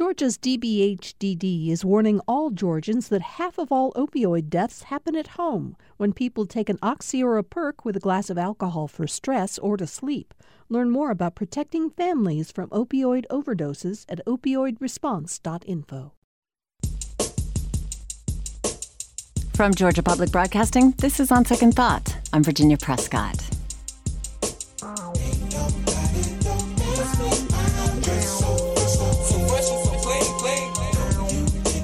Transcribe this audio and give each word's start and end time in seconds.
Georgia's 0.00 0.38
DBHDD 0.38 1.68
is 1.68 1.84
warning 1.84 2.22
all 2.26 2.48
Georgians 2.48 3.10
that 3.10 3.20
half 3.20 3.58
of 3.58 3.70
all 3.70 3.92
opioid 3.92 4.48
deaths 4.48 4.84
happen 4.84 5.14
at 5.14 5.36
home 5.36 5.76
when 5.98 6.14
people 6.14 6.46
take 6.46 6.70
an 6.70 6.78
oxy 6.82 7.22
or 7.22 7.36
a 7.36 7.44
perk 7.44 7.84
with 7.84 7.98
a 7.98 8.00
glass 8.00 8.30
of 8.30 8.38
alcohol 8.38 8.88
for 8.88 9.06
stress 9.06 9.58
or 9.58 9.76
to 9.76 9.86
sleep. 9.86 10.32
Learn 10.70 10.88
more 10.88 11.10
about 11.10 11.34
protecting 11.34 11.90
families 11.90 12.50
from 12.50 12.70
opioid 12.70 13.26
overdoses 13.30 14.06
at 14.08 14.24
opioidresponse.info. 14.26 16.12
From 19.52 19.74
Georgia 19.74 20.02
Public 20.02 20.32
Broadcasting, 20.32 20.92
this 20.92 21.20
is 21.20 21.30
On 21.30 21.44
Second 21.44 21.76
Thought. 21.76 22.16
I'm 22.32 22.42
Virginia 22.42 22.78
Prescott. 22.78 23.59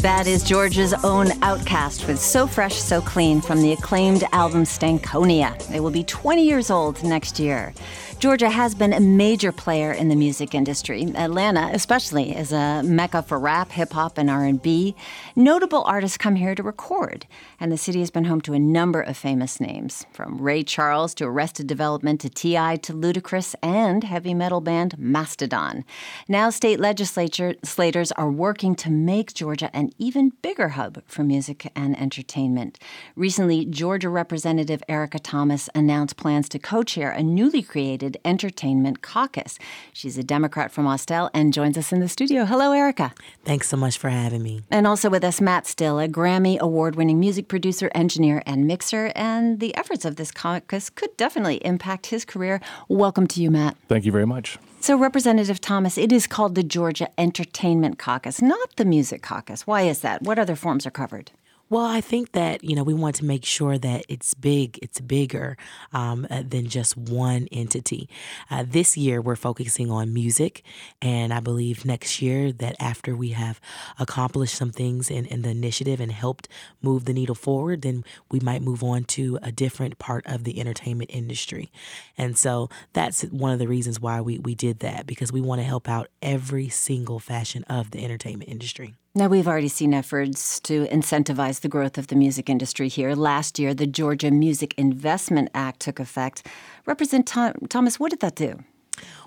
That 0.07 0.29
is 0.29 0.45
Georgia's 0.45 0.95
own 1.03 1.27
OutKast 1.43 2.07
with 2.07 2.21
So 2.21 2.47
Fresh, 2.47 2.77
So 2.77 3.01
Clean 3.01 3.41
from 3.41 3.61
the 3.61 3.73
acclaimed 3.73 4.23
album 4.31 4.63
Stankonia. 4.63 5.59
It 5.75 5.81
will 5.81 5.91
be 5.91 6.05
20 6.05 6.45
years 6.45 6.71
old 6.71 7.03
next 7.03 7.41
year. 7.41 7.75
Georgia 8.19 8.49
has 8.49 8.75
been 8.75 8.95
a 8.95 9.01
major 9.01 9.53
player 9.53 9.93
in 9.93 10.09
the 10.09 10.17
music 10.17 10.55
industry. 10.55 11.03
Atlanta, 11.15 11.69
especially, 11.75 12.35
is 12.35 12.51
a 12.51 12.83
mecca 12.83 13.23
for 13.23 13.39
rap, 13.39 13.71
hip 13.71 13.93
hop, 13.93 14.17
and 14.17 14.31
R&B. 14.31 14.97
Notable 15.37 15.85
artists 15.85 16.17
come 16.17 16.35
here 16.35 16.55
to 16.55 16.63
record, 16.63 17.27
and 17.61 17.71
the 17.71 17.77
city 17.77 18.01
has 18.01 18.11
been 18.11 18.25
home 18.25 18.41
to 18.41 18.55
a 18.55 18.59
number 18.59 19.03
of 19.03 19.19
famous 19.19 19.61
names, 19.61 20.07
from 20.13 20.41
Ray 20.41 20.63
Charles 20.63 21.15
to 21.17 21.27
Arrested 21.27 21.67
Development 21.67 22.19
to 22.23 22.31
T.I. 22.31 22.77
to 22.77 22.95
Ludacris 22.95 23.55
and 23.63 24.03
heavy 24.03 24.33
metal 24.33 24.63
band 24.63 24.99
Mastodon. 24.99 25.85
Now, 26.27 26.49
state 26.49 26.81
legislators 26.81 28.13
are 28.13 28.31
working 28.31 28.75
to 28.77 28.91
make 28.91 29.35
Georgia 29.35 29.71
an 29.75 29.91
even 29.99 30.33
bigger 30.41 30.71
hub 30.71 31.03
for 31.07 31.23
music 31.23 31.71
and 31.77 31.97
entertainment. 32.01 32.79
Recently, 33.15 33.67
Georgia 33.67 34.09
Representative 34.09 34.83
Erica 34.89 35.19
Thomas 35.19 35.69
announced 35.75 36.17
plans 36.17 36.49
to 36.49 36.59
co-chair 36.59 37.11
a 37.11 37.23
newly 37.23 37.63
created 37.63 38.06
Entertainment 38.25 39.03
Caucus. 39.03 39.59
She's 39.93 40.17
a 40.17 40.23
Democrat 40.23 40.71
from 40.71 40.87
Austell 40.87 41.31
and 41.35 41.53
joins 41.53 41.77
us 41.77 41.93
in 41.93 42.01
the 42.01 42.09
studio. 42.09 42.45
Hello, 42.45 42.73
Erica. 42.73 43.13
Thanks 43.45 43.69
so 43.69 43.77
much 43.77 43.99
for 43.99 44.11
having 44.11 44.43
me. 44.43 44.63
And 44.71 44.87
also 44.87 45.11
with 45.11 45.25
us, 45.25 45.41
Matt 45.41 45.67
Still, 45.67 45.99
a 45.99 46.07
Grammy 46.07 46.59
award 46.59 46.95
winning 46.95 47.19
music 47.19 47.49
producer, 47.49 47.91
engineer, 47.95 48.43
and 48.47 48.67
mixer. 48.67 49.11
And 49.17 49.59
the 49.59 49.75
efforts 49.75 50.05
of 50.05 50.17
this 50.17 50.31
caucus 50.31 50.91
could 50.91 51.17
definitely 51.17 51.57
impact 51.65 52.07
his 52.07 52.25
career. 52.25 52.61
Welcome 52.89 53.27
to 53.29 53.43
you, 53.43 53.51
Matt. 53.51 53.77
Thank 53.89 54.05
you 54.05 54.13
very 54.13 54.27
much. 54.27 54.59
So, 54.81 54.97
Representative 54.97 55.61
Thomas, 55.61 55.99
it 55.99 56.13
is 56.13 56.27
called 56.27 56.55
the 56.55 56.63
Georgia 56.63 57.09
Entertainment 57.19 57.99
Caucus, 57.99 58.41
not 58.41 58.77
the 58.77 58.85
Music 58.85 59.23
Caucus. 59.23 59.67
Why 59.67 59.83
is 59.83 60.01
that? 60.01 60.23
What 60.23 60.39
other 60.39 60.55
forms 60.55 60.87
are 60.87 60.93
covered? 60.93 61.33
Well, 61.69 61.85
I 61.85 62.01
think 62.01 62.31
that, 62.31 62.63
you 62.63 62.77
know, 62.77 62.85
we 62.85 62.95
want 62.95 63.17
to 63.17 63.25
make 63.25 63.45
sure 63.45 63.77
that 63.77 64.05
it's 64.09 64.35
big, 64.35 64.79
it's 64.83 65.01
bigger 65.01 65.57
um, 65.93 66.25
uh, 66.31 66.45
than 66.47 66.69
just 66.69 66.97
one 66.97 67.49
entity. 67.51 68.09
Uh, 68.49 68.65
this 68.65 68.97
year, 68.97 69.21
we're 69.21 69.35
focusing 69.35 69.91
on 69.91 70.15
music. 70.15 70.63
And 71.03 71.35
I 71.35 71.41
believe 71.41 71.85
next 71.85 72.23
year 72.23 72.53
that 72.53 72.77
after 72.79 73.17
we 73.17 73.31
have 73.31 73.61
accomplished 73.99 74.55
some 74.55 74.71
things 74.71 75.11
in, 75.11 75.27
in 75.27 75.43
the 75.43 75.49
initiative 75.49 75.99
and 75.99 76.13
helped 76.13 76.47
move 76.83 77.05
the 77.05 77.13
needle 77.13 77.35
forward, 77.35 77.83
then 77.83 78.05
we 78.31 78.39
might 78.39 78.63
move 78.63 78.85
on 78.85 79.03
to 79.05 79.41
a 79.43 79.51
different 79.51 79.99
part 79.99 80.25
of 80.25 80.45
the 80.45 80.61
entertainment 80.61 81.11
industry. 81.13 81.73
And 82.17 82.39
so 82.39 82.71
that's 82.93 83.23
one 83.23 83.51
of 83.51 83.59
the 83.59 83.67
reasons 83.67 83.99
why 83.99 84.21
we, 84.21 84.39
we 84.39 84.55
did 84.55 84.79
that, 84.81 85.05
because 85.05 85.33
we 85.33 85.41
want 85.41 85.61
to 85.63 85.67
help 85.67 85.89
out 85.89 86.11
every 86.23 86.69
single 86.69 87.19
fashion 87.19 87.65
of 87.65 87.91
the 87.91 88.05
entertainment 88.05 88.49
industry. 88.49 88.95
Now, 89.17 89.29
we've 89.29 89.49
already 89.49 89.69
seen 89.69 89.95
efforts 89.95 90.61
to 90.61 90.85
incentivize 90.89 91.61
the 91.61 91.71
growth 91.71 91.97
of 91.97 92.09
the 92.09 92.15
music 92.15 92.51
industry 92.51 92.89
here. 92.89 93.15
Last 93.15 93.59
year, 93.59 93.73
the 93.73 93.87
Georgia 93.87 94.31
Music 94.31 94.75
Investment 94.77 95.49
Act 95.55 95.81
took 95.81 95.99
effect. 95.99 96.47
Representative 96.85 97.57
Thomas, 97.71 97.99
what 97.99 98.11
did 98.11 98.21
that 98.21 98.35
do? 98.35 98.63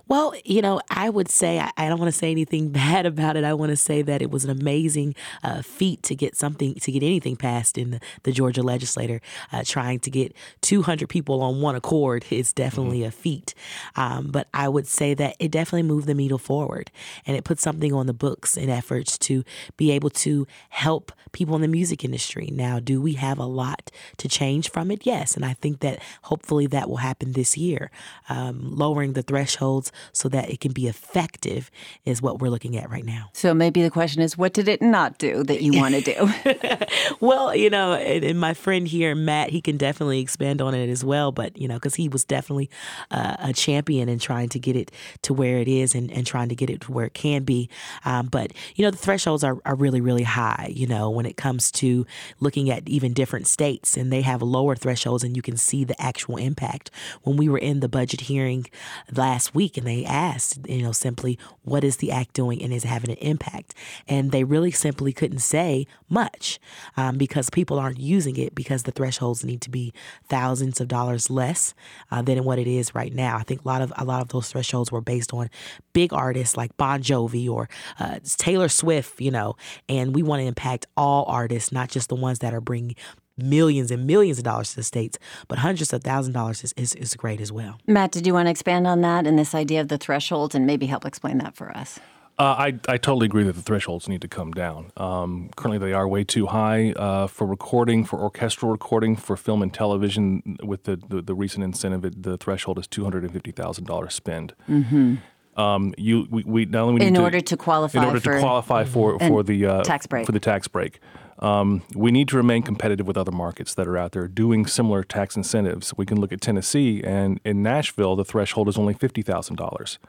Well, 0.09 0.33
you 0.43 0.63
know, 0.63 0.81
I 0.89 1.11
would 1.11 1.29
say, 1.29 1.59
I, 1.59 1.71
I 1.77 1.87
don't 1.87 1.99
want 1.99 2.11
to 2.11 2.17
say 2.17 2.31
anything 2.31 2.69
bad 2.71 3.05
about 3.05 3.37
it. 3.37 3.43
I 3.43 3.53
want 3.53 3.69
to 3.69 3.77
say 3.77 4.01
that 4.01 4.23
it 4.23 4.31
was 4.31 4.43
an 4.43 4.49
amazing 4.49 5.13
uh, 5.43 5.61
feat 5.61 6.01
to 6.03 6.15
get 6.15 6.35
something, 6.35 6.73
to 6.73 6.91
get 6.91 7.03
anything 7.03 7.35
passed 7.35 7.77
in 7.77 7.91
the, 7.91 7.99
the 8.23 8.31
Georgia 8.31 8.63
legislature. 8.63 9.21
Uh, 9.51 9.63
trying 9.63 9.99
to 9.99 10.09
get 10.09 10.35
200 10.61 11.07
people 11.07 11.43
on 11.43 11.61
one 11.61 11.75
accord 11.75 12.25
is 12.31 12.51
definitely 12.51 12.99
mm-hmm. 12.99 13.09
a 13.09 13.11
feat. 13.11 13.53
Um, 13.95 14.31
but 14.31 14.47
I 14.51 14.67
would 14.67 14.87
say 14.87 15.13
that 15.13 15.35
it 15.39 15.51
definitely 15.51 15.83
moved 15.83 16.07
the 16.07 16.15
needle 16.15 16.39
forward 16.39 16.89
and 17.27 17.37
it 17.37 17.43
put 17.43 17.59
something 17.59 17.93
on 17.93 18.07
the 18.07 18.13
books 18.13 18.57
in 18.57 18.67
efforts 18.69 19.15
to 19.19 19.43
be 19.77 19.91
able 19.91 20.09
to 20.09 20.47
help 20.69 21.11
people 21.33 21.55
in 21.55 21.61
the 21.61 21.67
music 21.67 22.03
industry. 22.03 22.49
Now, 22.51 22.79
do 22.79 22.99
we 22.99 23.13
have 23.13 23.37
a 23.37 23.45
lot 23.45 23.91
to 24.17 24.27
change 24.27 24.71
from 24.71 24.89
it? 24.89 25.05
Yes. 25.05 25.35
And 25.35 25.45
I 25.45 25.53
think 25.53 25.81
that 25.81 25.99
hopefully 26.23 26.65
that 26.67 26.89
will 26.89 26.97
happen 26.97 27.33
this 27.33 27.55
year. 27.55 27.91
Um, 28.27 28.75
lowering 28.75 29.13
the 29.13 29.21
thresholds 29.21 29.91
so 30.11 30.29
that 30.29 30.49
it 30.49 30.59
can 30.59 30.71
be 30.71 30.87
effective 30.87 31.71
is 32.05 32.21
what 32.21 32.39
we're 32.39 32.49
looking 32.49 32.77
at 32.77 32.89
right 32.89 33.05
now. 33.05 33.29
So 33.33 33.53
maybe 33.53 33.81
the 33.81 33.89
question 33.89 34.21
is, 34.21 34.37
what 34.37 34.53
did 34.53 34.67
it 34.67 34.81
not 34.81 35.17
do 35.17 35.43
that 35.43 35.61
you 35.61 35.79
want 35.79 35.95
to 35.95 36.01
do? 36.01 36.85
well, 37.19 37.55
you 37.55 37.69
know, 37.69 37.93
and, 37.93 38.23
and, 38.23 38.39
my 38.39 38.53
friend 38.53 38.87
here, 38.87 39.15
Matt, 39.15 39.49
he 39.49 39.59
can 39.61 39.77
definitely 39.77 40.19
expand 40.19 40.61
on 40.61 40.73
it 40.73 40.89
as 40.89 41.03
well. 41.03 41.31
But, 41.31 41.57
you 41.57 41.67
know, 41.67 41.75
because 41.75 41.95
he 41.95 42.07
was 42.07 42.23
definitely 42.23 42.69
uh, 43.11 43.35
a 43.39 43.53
champion 43.53 44.07
in 44.07 44.19
trying 44.19 44.49
to 44.49 44.59
get 44.59 44.75
it 44.75 44.91
to 45.23 45.33
where 45.33 45.57
it 45.57 45.67
is 45.67 45.93
and, 45.93 46.11
and 46.11 46.25
trying 46.25 46.49
to 46.49 46.55
get 46.55 46.69
it 46.69 46.81
to 46.81 46.91
where 46.91 47.05
it 47.05 47.13
can 47.13 47.43
be. 47.43 47.69
Um, 48.05 48.27
but, 48.27 48.53
you 48.75 48.85
know, 48.85 48.91
the 48.91 48.97
thresholds 48.97 49.43
are, 49.43 49.57
are 49.65 49.75
really, 49.75 50.01
really 50.01 50.23
high, 50.23 50.71
you 50.73 50.87
know, 50.87 51.09
when 51.09 51.25
it 51.25 51.37
comes 51.37 51.71
to 51.73 52.05
looking 52.39 52.69
at 52.69 52.87
even 52.87 53.13
different 53.13 53.47
states 53.47 53.97
and 53.97 54.11
they 54.11 54.21
have 54.21 54.41
lower 54.41 54.75
thresholds 54.75 55.23
and 55.23 55.35
you 55.35 55.41
can 55.41 55.57
see 55.57 55.83
the 55.83 55.99
actual 56.01 56.37
impact. 56.37 56.91
When 57.23 57.37
we 57.37 57.49
were 57.49 57.57
in 57.57 57.79
the 57.79 57.89
budget 57.89 58.21
hearing 58.21 58.65
last 59.11 59.53
week 59.53 59.77
and 59.77 59.85
they 59.89 60.05
asked, 60.05 60.67
you 60.67 60.83
know, 60.83 60.91
simply, 60.91 61.37
what 61.63 61.83
is 61.83 61.97
the 61.97 62.11
act 62.11 62.33
doing 62.33 62.61
and 62.61 62.71
is 62.71 62.85
it 62.85 62.87
having 62.87 63.11
an 63.11 63.17
impact? 63.17 63.73
And 64.07 64.31
they 64.31 64.43
really 64.43 64.71
simply 64.71 65.11
couldn't 65.13 65.39
say 65.39 65.87
much 66.09 66.59
um, 66.95 67.17
because 67.17 67.49
people 67.49 67.79
aren't 67.79 67.99
using 67.99 68.37
it 68.37 68.55
because 68.55 68.83
the 68.83 68.91
thresholds 68.91 69.43
need 69.43 69.61
to 69.61 69.69
be 69.69 69.93
thousands 70.27 70.79
of 70.79 70.87
dollars 70.87 71.29
less 71.29 71.73
uh, 72.11 72.21
than 72.21 72.43
what 72.43 72.59
it 72.59 72.67
is 72.67 72.95
right 72.95 73.13
now. 73.13 73.37
I 73.37 73.43
think 73.43 73.65
a 73.65 73.67
lot 73.67 73.81
of 73.81 73.91
a 73.97 74.05
lot 74.05 74.21
of 74.21 74.29
those 74.29 74.49
thresholds 74.49 74.91
were 74.91 75.01
based 75.01 75.33
on 75.33 75.49
big 75.93 76.13
artists 76.13 76.55
like 76.55 76.75
Bon 76.77 77.01
Jovi 77.01 77.49
or 77.49 77.69
uh, 77.99 78.19
Taylor 78.37 78.69
Swift, 78.69 79.19
you 79.19 79.31
know, 79.31 79.55
and 79.87 80.15
we 80.15 80.23
want 80.23 80.41
to 80.41 80.45
impact 80.45 80.87
all 80.95 81.25
artists, 81.27 81.71
not 81.71 81.89
just 81.89 82.09
the 82.09 82.15
ones 82.15 82.39
that 82.39 82.53
are 82.53 82.61
bringing 82.61 82.95
millions 83.43 83.91
and 83.91 84.05
millions 84.05 84.37
of 84.37 84.43
dollars 84.43 84.71
to 84.71 84.75
the 84.77 84.83
states, 84.83 85.17
but 85.47 85.59
hundreds 85.59 85.93
of 85.93 86.03
thousand 86.03 86.33
dollars 86.33 86.63
is, 86.63 86.73
is, 86.77 86.95
is 86.95 87.15
great 87.15 87.41
as 87.41 87.51
well. 87.51 87.77
Matt, 87.87 88.11
did 88.11 88.27
you 88.27 88.33
want 88.33 88.47
to 88.47 88.51
expand 88.51 88.87
on 88.87 89.01
that 89.01 89.27
and 89.27 89.37
this 89.37 89.53
idea 89.55 89.81
of 89.81 89.87
the 89.87 89.97
thresholds 89.97 90.55
and 90.55 90.65
maybe 90.65 90.85
help 90.85 91.05
explain 91.05 91.37
that 91.39 91.55
for 91.55 91.75
us? 91.75 91.99
Uh, 92.37 92.55
I, 92.57 92.67
I 92.87 92.95
totally 92.95 93.25
agree 93.25 93.43
that 93.43 93.57
the 93.57 93.61
thresholds 93.61 94.07
need 94.07 94.21
to 94.21 94.29
come 94.29 94.53
down. 94.53 94.93
Um, 94.95 95.49
currently, 95.57 95.77
they 95.77 95.91
are 95.91 96.07
way 96.07 96.23
too 96.23 96.45
high 96.45 96.93
uh, 96.93 97.27
for 97.27 97.45
recording, 97.45 98.05
for 98.05 98.17
orchestral 98.17 98.71
recording, 98.71 99.17
for 99.17 99.35
film 99.35 99.61
and 99.61 99.73
television. 99.73 100.55
With 100.63 100.85
the, 100.85 100.95
the, 100.95 101.21
the 101.21 101.35
recent 101.35 101.65
incentive, 101.65 102.05
it, 102.05 102.23
the 102.23 102.37
threshold 102.37 102.79
is 102.79 102.87
two 102.87 103.03
hundred 103.03 103.23
and 103.23 103.33
fifty 103.33 103.51
thousand 103.51 103.87
dollars 103.87 104.13
spend. 104.13 104.53
Mm-hmm. 104.69 105.15
Um, 105.59 105.93
you 105.97 106.25
we, 106.29 106.43
we 106.43 106.65
not 106.65 106.83
only 106.83 107.05
in 107.05 107.15
to, 107.15 107.21
order 107.21 107.41
to 107.41 107.57
qualify 107.57 107.99
in 107.99 108.05
order 108.05 108.19
for, 108.19 108.35
to 108.35 108.39
qualify 108.39 108.85
for 108.85 109.19
for 109.19 109.43
the 109.43 109.65
uh, 109.65 109.83
tax 109.83 110.07
break 110.07 110.25
for 110.25 110.31
the 110.31 110.39
tax 110.39 110.67
break. 110.67 110.99
Um, 111.39 111.83
we 111.95 112.11
need 112.11 112.27
to 112.29 112.37
remain 112.37 112.63
competitive 112.63 113.07
with 113.07 113.17
other 113.17 113.31
markets 113.31 113.73
that 113.75 113.87
are 113.87 113.97
out 113.97 114.11
there 114.13 114.27
doing 114.27 114.65
similar 114.65 115.03
tax 115.03 115.35
incentives. 115.35 115.93
We 115.97 116.05
can 116.05 116.19
look 116.19 116.31
at 116.31 116.41
Tennessee, 116.41 117.01
and 117.03 117.39
in 117.43 117.63
Nashville, 117.63 118.15
the 118.15 118.25
threshold 118.25 118.69
is 118.69 118.77
only 118.77 118.93
fifty 118.93 119.21
thousand 119.21 119.57
dollars. 119.57 119.99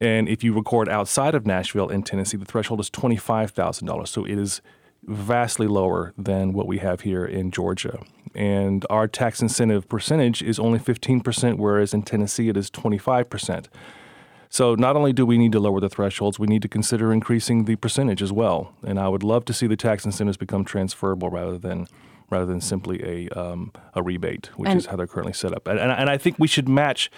And 0.00 0.28
if 0.28 0.42
you 0.42 0.54
record 0.54 0.88
outside 0.88 1.34
of 1.34 1.46
Nashville 1.46 1.88
in 1.88 2.02
Tennessee, 2.02 2.38
the 2.38 2.46
threshold 2.46 2.80
is 2.80 2.88
twenty 2.88 3.16
five 3.16 3.50
thousand 3.50 3.86
dollars. 3.86 4.08
So 4.10 4.24
it 4.24 4.38
is 4.38 4.62
vastly 5.04 5.66
lower 5.66 6.14
than 6.16 6.52
what 6.52 6.66
we 6.66 6.78
have 6.78 7.02
here 7.02 7.24
in 7.24 7.50
Georgia. 7.50 8.00
And 8.34 8.86
our 8.88 9.06
tax 9.06 9.42
incentive 9.42 9.88
percentage 9.88 10.42
is 10.42 10.58
only 10.58 10.78
15%, 10.78 11.58
whereas 11.58 11.92
in 11.92 12.02
Tennessee 12.02 12.48
it 12.48 12.56
is 12.56 12.70
25%. 12.70 13.66
So 14.52 14.74
not 14.74 14.96
only 14.96 15.14
do 15.14 15.24
we 15.24 15.38
need 15.38 15.52
to 15.52 15.60
lower 15.60 15.80
the 15.80 15.88
thresholds, 15.88 16.38
we 16.38 16.46
need 16.46 16.60
to 16.60 16.68
consider 16.68 17.10
increasing 17.10 17.64
the 17.64 17.76
percentage 17.76 18.20
as 18.20 18.30
well. 18.30 18.74
And 18.82 19.00
I 19.00 19.08
would 19.08 19.22
love 19.22 19.46
to 19.46 19.54
see 19.54 19.66
the 19.66 19.78
tax 19.78 20.04
incentives 20.04 20.36
become 20.36 20.62
transferable 20.62 21.30
rather 21.30 21.56
than 21.56 21.86
rather 22.28 22.44
than 22.44 22.60
simply 22.60 23.02
a 23.02 23.30
um, 23.30 23.72
a 23.94 24.02
rebate, 24.02 24.50
which 24.56 24.68
and, 24.68 24.78
is 24.78 24.86
how 24.86 24.96
they're 24.96 25.06
currently 25.06 25.32
set 25.32 25.54
up. 25.54 25.66
And, 25.66 25.78
and, 25.78 25.90
and 25.90 26.10
I 26.10 26.18
think 26.18 26.38
we 26.38 26.48
should 26.48 26.68
match 26.68 27.10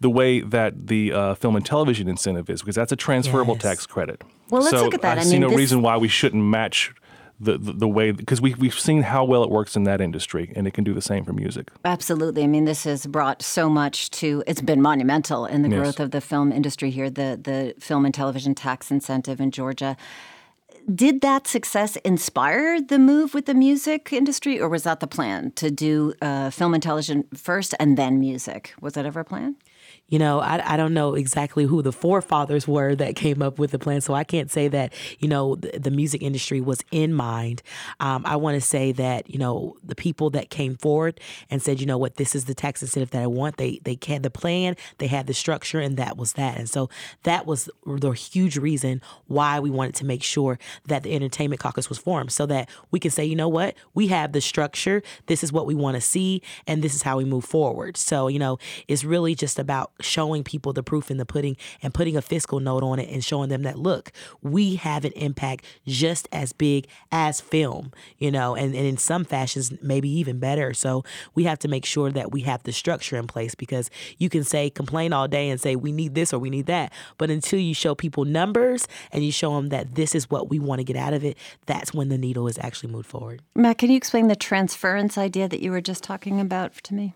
the 0.00 0.10
way 0.10 0.40
that 0.40 0.88
the 0.88 1.14
uh, 1.14 1.34
film 1.34 1.56
and 1.56 1.64
television 1.64 2.08
incentive 2.08 2.50
is, 2.50 2.60
because 2.60 2.76
that's 2.76 2.92
a 2.92 2.96
transferable 2.96 3.54
yes. 3.54 3.62
tax 3.62 3.86
credit. 3.86 4.22
Well, 4.50 4.60
let's 4.60 4.76
so 4.76 4.84
look 4.84 4.92
at 4.92 5.00
that. 5.00 5.16
I, 5.16 5.22
I 5.22 5.24
see 5.24 5.38
no 5.38 5.48
this... 5.48 5.56
reason 5.56 5.80
why 5.80 5.96
we 5.96 6.08
shouldn't 6.08 6.44
match 6.44 6.94
the, 7.38 7.58
the, 7.58 7.72
the 7.72 7.88
way 7.88 8.12
because 8.12 8.40
we, 8.40 8.54
we've 8.54 8.78
seen 8.78 9.02
how 9.02 9.24
well 9.24 9.42
it 9.42 9.50
works 9.50 9.76
in 9.76 9.84
that 9.84 10.00
industry 10.00 10.52
and 10.56 10.66
it 10.66 10.72
can 10.72 10.84
do 10.84 10.94
the 10.94 11.02
same 11.02 11.24
for 11.24 11.32
music. 11.32 11.70
Absolutely. 11.84 12.42
I 12.44 12.46
mean 12.46 12.64
this 12.64 12.84
has 12.84 13.06
brought 13.06 13.42
so 13.42 13.68
much 13.68 14.10
to 14.12 14.42
it's 14.46 14.62
been 14.62 14.80
monumental 14.80 15.46
in 15.46 15.62
the 15.62 15.68
yes. 15.68 15.78
growth 15.78 16.00
of 16.00 16.10
the 16.10 16.20
film 16.20 16.52
industry 16.52 16.90
here 16.90 17.10
the 17.10 17.38
the 17.42 17.74
film 17.78 18.04
and 18.04 18.14
television 18.14 18.54
tax 18.54 18.90
incentive 18.90 19.40
in 19.40 19.50
georgia. 19.50 19.96
Did 20.94 21.20
that 21.22 21.48
success 21.48 21.96
inspire 21.96 22.80
the 22.80 22.98
move 22.98 23.34
with 23.34 23.46
the 23.46 23.54
music 23.54 24.12
industry 24.12 24.60
or 24.60 24.68
was 24.68 24.84
that 24.84 25.00
the 25.00 25.08
plan 25.08 25.50
to 25.56 25.70
do 25.70 26.14
uh, 26.22 26.50
film 26.50 26.74
and 26.74 26.82
television 26.82 27.24
first 27.34 27.74
and 27.80 27.98
then 27.98 28.20
music? 28.20 28.72
Was 28.80 28.92
that 28.94 29.04
ever 29.04 29.20
a 29.20 29.24
plan 29.24 29.56
you 30.08 30.20
know, 30.20 30.38
I, 30.40 30.74
I 30.74 30.76
don't 30.76 30.94
know 30.94 31.14
exactly 31.14 31.64
who 31.64 31.82
the 31.82 31.92
forefathers 31.92 32.68
were 32.68 32.94
that 32.94 33.16
came 33.16 33.42
up 33.42 33.58
with 33.58 33.72
the 33.72 33.78
plan. 33.78 34.00
So 34.00 34.14
I 34.14 34.22
can't 34.22 34.50
say 34.50 34.68
that, 34.68 34.92
you 35.18 35.26
know, 35.26 35.56
the, 35.56 35.78
the 35.78 35.90
music 35.90 36.22
industry 36.22 36.60
was 36.60 36.84
in 36.92 37.12
mind. 37.12 37.62
Um, 37.98 38.22
I 38.24 38.36
want 38.36 38.54
to 38.54 38.60
say 38.60 38.92
that, 38.92 39.28
you 39.28 39.38
know, 39.38 39.76
the 39.82 39.96
people 39.96 40.30
that 40.30 40.48
came 40.48 40.76
forward 40.76 41.20
and 41.50 41.60
said, 41.60 41.80
you 41.80 41.86
know 41.86 41.98
what, 41.98 42.16
this 42.16 42.36
is 42.36 42.44
the 42.44 42.54
tax 42.54 42.82
incentive 42.82 43.10
that 43.10 43.22
I 43.22 43.26
want. 43.26 43.56
They, 43.56 43.80
they 43.82 43.98
had 44.06 44.22
the 44.22 44.30
plan, 44.30 44.76
they 44.98 45.08
had 45.08 45.26
the 45.26 45.34
structure, 45.34 45.80
and 45.80 45.96
that 45.96 46.16
was 46.16 46.34
that. 46.34 46.56
And 46.56 46.70
so 46.70 46.88
that 47.24 47.44
was 47.44 47.68
the 47.84 48.12
huge 48.12 48.56
reason 48.56 49.02
why 49.26 49.58
we 49.58 49.70
wanted 49.70 49.96
to 49.96 50.04
make 50.04 50.22
sure 50.22 50.58
that 50.86 51.02
the 51.02 51.14
entertainment 51.14 51.60
caucus 51.60 51.88
was 51.88 51.98
formed 51.98 52.30
so 52.30 52.46
that 52.46 52.68
we 52.92 53.00
can 53.00 53.10
say, 53.10 53.24
you 53.24 53.34
know 53.34 53.48
what, 53.48 53.74
we 53.94 54.06
have 54.08 54.30
the 54.30 54.40
structure. 54.40 55.02
This 55.26 55.42
is 55.42 55.52
what 55.52 55.66
we 55.66 55.74
want 55.74 55.96
to 55.96 56.00
see, 56.00 56.42
and 56.66 56.80
this 56.82 56.94
is 56.94 57.02
how 57.02 57.16
we 57.16 57.24
move 57.24 57.44
forward. 57.44 57.96
So, 57.96 58.28
you 58.28 58.38
know, 58.38 58.58
it's 58.86 59.02
really 59.02 59.34
just 59.34 59.58
about 59.58 59.90
showing 60.00 60.44
people 60.44 60.72
the 60.72 60.82
proof 60.82 61.10
in 61.10 61.16
the 61.16 61.26
pudding 61.26 61.56
and 61.82 61.94
putting 61.94 62.16
a 62.16 62.22
fiscal 62.22 62.60
note 62.60 62.82
on 62.82 62.98
it 62.98 63.08
and 63.08 63.24
showing 63.24 63.48
them 63.48 63.62
that 63.62 63.78
look, 63.78 64.12
we 64.42 64.76
have 64.76 65.04
an 65.04 65.12
impact 65.12 65.64
just 65.86 66.28
as 66.32 66.52
big 66.52 66.86
as 67.10 67.40
film, 67.40 67.92
you 68.18 68.30
know, 68.30 68.54
and, 68.54 68.74
and 68.74 68.86
in 68.86 68.96
some 68.96 69.24
fashions 69.24 69.72
maybe 69.82 70.08
even 70.08 70.38
better. 70.38 70.74
So 70.74 71.04
we 71.34 71.44
have 71.44 71.58
to 71.60 71.68
make 71.68 71.84
sure 71.84 72.10
that 72.10 72.32
we 72.32 72.42
have 72.42 72.62
the 72.64 72.72
structure 72.72 73.16
in 73.16 73.26
place 73.26 73.54
because 73.54 73.90
you 74.18 74.28
can 74.28 74.44
say 74.44 74.70
complain 74.70 75.12
all 75.12 75.28
day 75.28 75.48
and 75.48 75.60
say 75.60 75.76
we 75.76 75.92
need 75.92 76.14
this 76.14 76.32
or 76.32 76.38
we 76.38 76.50
need 76.50 76.66
that, 76.66 76.92
but 77.18 77.30
until 77.30 77.58
you 77.58 77.74
show 77.74 77.94
people 77.94 78.24
numbers 78.24 78.86
and 79.12 79.24
you 79.24 79.32
show 79.32 79.54
them 79.56 79.68
that 79.68 79.94
this 79.94 80.14
is 80.14 80.30
what 80.30 80.50
we 80.50 80.58
want 80.58 80.80
to 80.80 80.84
get 80.84 80.96
out 80.96 81.14
of 81.14 81.24
it, 81.24 81.36
that's 81.66 81.94
when 81.94 82.08
the 82.08 82.18
needle 82.18 82.48
is 82.48 82.58
actually 82.58 82.92
moved 82.92 83.06
forward. 83.06 83.42
Matt, 83.54 83.78
can 83.78 83.90
you 83.90 83.96
explain 83.96 84.28
the 84.28 84.36
transference 84.36 85.18
idea 85.18 85.48
that 85.48 85.60
you 85.60 85.70
were 85.70 85.80
just 85.80 86.02
talking 86.02 86.40
about 86.40 86.74
to 86.84 86.94
me? 86.94 87.14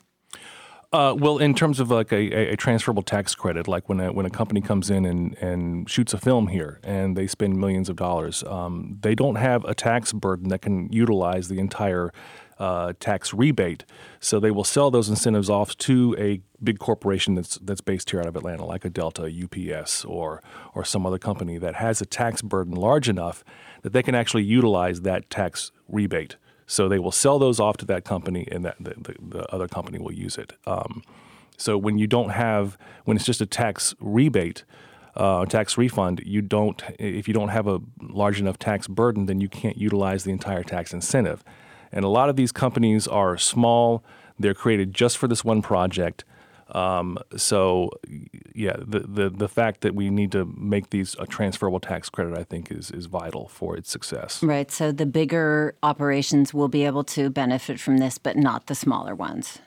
Uh, 0.93 1.15
well, 1.17 1.39
in 1.39 1.55
terms 1.55 1.79
of 1.79 1.89
like 1.89 2.11
a, 2.11 2.51
a, 2.53 2.57
transferable 2.57 3.05
tax 3.05 3.33
credit, 3.37 3.69
like 3.69 3.89
when 3.89 4.01
a, 4.01 4.13
when 4.13 4.27
a 4.27 4.31
company 4.31 4.61
comes 4.61 4.91
in 4.91 5.05
and, 5.05 5.39
and 5.39 5.89
shoots 5.89 6.13
a 6.13 6.19
film 6.19 6.49
here 6.49 6.81
and 6.83 7.17
they 7.17 7.29
spend 7.29 7.57
millions 7.57 7.89
of 7.89 7.95
dollars, 7.95 8.43
um, 8.45 8.99
they 9.01 9.15
don't 9.15 9.37
have 9.37 9.65
a 9.67 9.75
tax 9.75 10.13
burden 10.13 10.49
that 10.49 10.63
can 10.63 10.93
utilize 10.93 11.47
the 11.47 11.61
entire 11.61 12.11
uh, 12.59 12.93
tax 12.99 13.33
rebate. 13.33 13.85
So 14.19 14.41
they 14.41 14.51
will 14.51 14.65
sell 14.65 14.91
those 14.91 15.09
incentives 15.09 15.49
off 15.49 15.77
to 15.79 16.17
a 16.19 16.41
big 16.63 16.81
corporation 16.81 17.37
that's 17.37 17.57
that's 17.59 17.81
based 17.81 18.11
here 18.11 18.21
out 18.21 18.27
of 18.27 18.35
Atlanta, 18.35 18.65
like 18.65 18.85
a 18.85 18.91
Delta, 18.91 19.31
UPS, 19.33 20.05
or 20.05 20.43
or 20.75 20.85
some 20.85 21.07
other 21.07 21.19
company 21.19 21.57
that 21.57 21.77
has 21.77 22.01
a 22.03 22.07
tax 22.07 22.43
burden 22.43 22.75
large 22.75 23.09
enough 23.09 23.45
that 23.83 23.93
they 23.93 24.03
can 24.03 24.17
actually 24.17 24.43
utilize 24.43 25.03
that 25.03 25.31
tax 25.31 25.71
rebate. 25.89 26.35
So 26.71 26.89
they 26.89 27.01
will 27.01 27.11
sell 27.11 27.41
those 27.41 27.59
off 27.59 27.79
to 27.79 27.87
that 27.87 28.05
company, 28.05 28.47
and 28.49 28.65
that 28.65 28.77
the, 28.79 28.91
the, 28.91 29.15
the 29.21 29.53
other 29.53 29.67
company 29.67 29.99
will 29.99 30.13
use 30.13 30.39
it. 30.39 30.53
Um, 30.69 31.03
so 31.57 31.77
when 31.77 31.99
you 31.99 32.07
don't 32.07 32.31
have, 32.31 32.79
when 33.07 33.17
it's 33.17 33.27
just 33.27 33.41
a 33.41 33.47
tax 33.47 33.93
rebate, 33.99 34.63
uh, 35.17 35.47
tax 35.47 35.77
refund, 35.77 36.23
you 36.25 36.41
don't. 36.41 36.81
If 36.97 37.27
you 37.27 37.35
don't 37.35 37.49
have 37.49 37.67
a 37.67 37.81
large 38.01 38.39
enough 38.39 38.57
tax 38.57 38.87
burden, 38.87 39.27
then 39.27 39.41
you 39.41 39.49
can't 39.49 39.79
utilize 39.79 40.23
the 40.23 40.31
entire 40.31 40.63
tax 40.63 40.93
incentive. 40.93 41.43
And 41.91 42.05
a 42.05 42.09
lot 42.09 42.29
of 42.29 42.37
these 42.37 42.53
companies 42.53 43.09
are 43.09 43.37
small. 43.37 44.05
They're 44.39 44.55
created 44.55 44.95
just 44.95 45.19
for 45.19 45.27
this 45.27 45.45
one 45.45 45.63
project. 45.63 46.25
Um, 46.75 47.19
so, 47.37 47.91
yeah, 48.55 48.77
the, 48.79 49.01
the 49.01 49.31
the 49.31 49.49
fact 49.49 49.81
that 49.81 49.95
we 49.95 50.11
need 50.11 50.33
to 50.33 50.45
make 50.57 50.91
these 50.91 51.17
a 51.19 51.27
transferable 51.27 51.81
tax 51.81 52.09
credit, 52.09 52.37
I 52.37 52.45
think, 52.45 52.71
is 52.71 52.91
is 52.91 53.07
vital 53.07 53.49
for 53.49 53.77
its 53.77 53.91
success. 53.91 54.43
Right. 54.43 54.71
So 54.71 54.93
the 54.93 55.07
bigger 55.07 55.75
operations 55.83 56.55
will 56.55 56.69
be 56.69 56.85
able 56.85 57.05
to 57.05 57.31
benefit 57.31 57.81
from 57.81 57.99
this, 57.99 58.19
but 58.19 58.37
not 58.37 58.67
the 58.67 58.75
smaller 58.75 59.15
ones. 59.15 59.59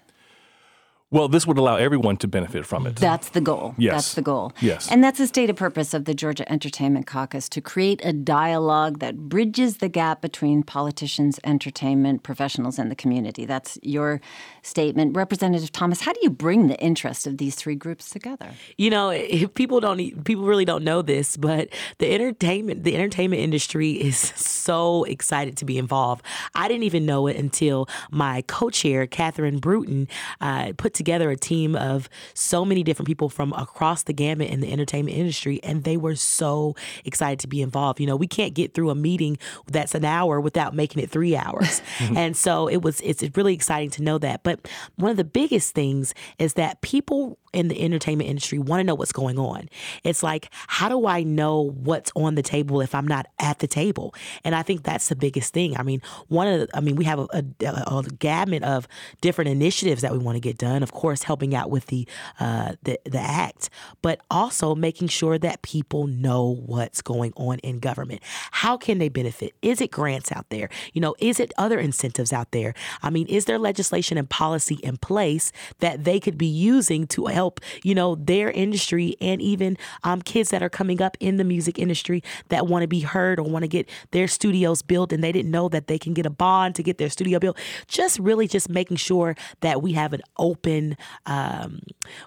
Well, 1.14 1.28
this 1.28 1.46
would 1.46 1.60
allow 1.60 1.76
everyone 1.76 2.18
to 2.18 2.28
benefit 2.28 2.66
from 2.66 2.88
it. 2.88 2.96
That's 2.96 3.30
the 3.30 3.40
goal. 3.40 3.76
Yes. 3.78 3.94
That's 3.94 4.14
the 4.16 4.24
goal. 4.24 4.52
Yes. 4.62 4.90
And 4.90 5.04
that's 5.04 5.20
the 5.20 5.28
stated 5.28 5.56
purpose 5.56 5.94
of 5.94 6.06
the 6.06 6.16
Georgia 6.16 6.52
Entertainment 6.52 7.06
Caucus 7.06 7.48
to 7.50 7.62
create 7.62 8.04
a 8.04 8.12
dialogue 8.12 8.98
that 8.98 9.30
bridges 9.30 9.78
the 9.78 9.90
gap 9.90 10.22
between 10.22 10.64
politicians, 10.64 11.40
entertainment 11.44 12.24
professionals, 12.24 12.80
and 12.80 12.90
the 12.90 12.96
community. 12.96 13.46
That's 13.46 13.78
your 13.84 14.22
statement. 14.64 15.16
Representative 15.16 15.72
Thomas, 15.72 16.02
how 16.02 16.14
do 16.14 16.20
you 16.24 16.32
bring 16.32 16.68
the 16.68 16.80
interest 16.80 17.28
of 17.28 17.38
these 17.38 17.54
three 17.54 17.76
groups 17.76 18.10
together? 18.10 18.50
You 18.78 18.90
know, 18.90 19.12
people 19.54 19.80
don't 19.82 20.24
people 20.24 20.46
really 20.46 20.66
don't 20.66 20.84
know 20.84 21.04
this, 21.04 21.38
but 21.38 21.70
the 22.00 22.12
entertainment 22.12 22.84
the 22.84 22.96
entertainment 22.96 23.40
industry 23.40 23.92
is 23.92 24.18
so 24.18 25.04
excited 25.04 25.58
to 25.58 25.66
be 25.66 25.78
involved. 25.78 26.26
I 26.56 26.68
didn't 26.68 26.86
even 26.86 27.06
know 27.06 27.28
it 27.28 27.38
until 27.38 27.88
my 28.10 28.42
co-chair, 28.48 29.06
Catherine 29.06 29.60
Bruton, 29.60 30.08
uh, 30.42 30.74
put 30.76 30.96
together 30.96 31.03
together 31.04 31.30
a 31.30 31.36
team 31.36 31.76
of 31.76 32.10
so 32.34 32.64
many 32.64 32.82
different 32.82 33.08
people 33.08 33.30
from 33.30 33.52
across 33.54 34.04
the 34.04 34.14
gamut 34.14 34.50
in 34.50 34.62
the 34.62 34.72
entertainment 34.72 35.18
industry, 35.18 35.60
and 35.64 35.84
they 35.84 35.98
were 35.98 36.16
so 36.16 36.76
excited 37.04 37.40
to 37.40 37.48
be 37.48 37.62
involved. 37.62 38.00
You 38.00 38.08
know, 38.08 38.16
we 38.16 38.28
can't 38.28 38.54
get 38.54 38.74
through 38.74 38.90
a 38.90 38.96
meeting 38.96 39.38
that's 39.68 39.94
an 39.96 40.06
hour 40.06 40.40
without 40.40 40.74
making 40.74 41.04
it 41.04 41.10
three 41.10 41.36
hours, 41.36 41.82
mm-hmm. 41.98 42.16
and 42.18 42.38
so 42.38 42.68
it 42.68 42.82
was. 42.82 43.02
It's 43.02 43.24
really 43.36 43.54
exciting 43.54 43.90
to 43.92 44.04
know 44.04 44.18
that. 44.20 44.44
But 44.44 44.68
one 44.96 45.12
of 45.12 45.18
the 45.18 45.24
biggest 45.24 45.74
things 45.74 46.14
is 46.40 46.54
that 46.54 46.82
people 46.82 47.38
in 47.54 47.68
the 47.68 47.82
entertainment 47.82 48.30
industry 48.30 48.58
want 48.58 48.80
to 48.80 48.84
know 48.84 48.96
what's 48.96 49.12
going 49.12 49.38
on. 49.38 49.70
It's 50.04 50.24
like, 50.24 50.50
how 50.68 50.90
do 50.90 51.06
I 51.06 51.22
know 51.24 51.62
what's 51.62 52.12
on 52.16 52.36
the 52.36 52.42
table 52.42 52.82
if 52.82 52.96
I'm 52.96 53.08
not 53.08 53.28
at 53.40 53.60
the 53.60 53.68
table? 53.68 54.14
And 54.44 54.56
I 54.56 54.64
think 54.64 54.84
that's 54.84 55.10
the 55.10 55.16
biggest 55.16 55.54
thing. 55.54 55.78
I 55.78 55.84
mean, 55.84 56.02
one 56.28 56.48
of 56.48 56.62
the, 56.62 56.78
I 56.78 56.82
mean, 56.82 56.96
we 56.96 57.06
have 57.06 57.20
a, 57.20 57.46
a, 57.62 57.98
a 57.98 58.04
gamut 58.18 58.64
of 58.64 58.88
different 59.22 59.52
initiatives 59.52 60.02
that 60.02 60.12
we 60.12 60.18
want 60.18 60.36
to 60.36 60.40
get 60.40 60.58
done. 60.58 60.82
Of 60.82 60.92
course, 60.94 61.24
helping 61.24 61.54
out 61.54 61.70
with 61.70 61.88
the, 61.88 62.08
uh, 62.40 62.74
the 62.84 63.00
the 63.06 63.20
act, 63.20 63.70
but 64.02 64.22
also 64.32 64.76
making 64.76 65.10
sure 65.10 65.38
that 65.38 65.62
people 65.62 66.08
know 66.08 66.56
what's 66.66 67.02
going 67.02 67.34
on 67.36 67.60
in 67.60 67.80
government. 67.80 68.22
How 68.52 68.78
can 68.78 68.98
they 68.98 69.10
benefit? 69.10 69.54
Is 69.62 69.82
it 69.82 69.92
grants 69.92 70.32
out 70.32 70.50
there? 70.50 70.70
You 70.94 71.02
know, 71.02 71.16
is 71.20 71.40
it 71.40 71.52
other 71.58 71.80
incentives 71.80 72.32
out 72.32 72.52
there? 72.52 72.74
I 73.02 73.10
mean, 73.10 73.28
is 73.28 73.46
there 73.46 73.58
legislation 73.58 74.18
and 74.18 74.30
policy 74.30 74.76
in 74.76 74.98
place 74.98 75.52
that 75.80 76.04
they 76.04 76.20
could 76.20 76.38
be 76.38 76.48
using 76.48 77.08
to 77.08 77.26
help 77.26 77.60
you 77.84 77.96
know, 77.96 78.16
their 78.16 78.52
industry 78.52 79.16
and 79.22 79.42
even 79.42 79.78
um, 80.04 80.22
kids 80.22 80.50
that 80.50 80.62
are 80.62 80.70
coming 80.70 81.02
up 81.02 81.18
in 81.20 81.38
the 81.38 81.44
music 81.44 81.80
industry 81.80 82.24
that 82.50 82.68
want 82.68 82.84
to 82.84 82.88
be 82.88 83.02
heard 83.02 83.40
or 83.40 83.44
want 83.44 83.64
to 83.64 83.68
get 83.68 83.90
their 84.12 84.28
studios 84.28 84.82
built 84.82 85.12
and 85.12 85.24
they 85.24 85.32
didn't 85.32 85.52
know 85.52 85.70
that 85.70 85.88
they 85.88 85.98
can 85.98 86.14
get 86.14 86.26
a 86.26 86.30
bond 86.30 86.76
to 86.76 86.84
get 86.84 86.98
their 86.98 87.10
studio 87.10 87.40
built. 87.40 87.58
Just 87.88 88.20
really 88.20 88.48
just 88.48 88.70
making 88.70 88.98
sure 88.98 89.36
that 89.62 89.82
we 89.82 89.94
have 89.94 90.14
an 90.14 90.22
open 90.38 90.83
um, 91.26 91.82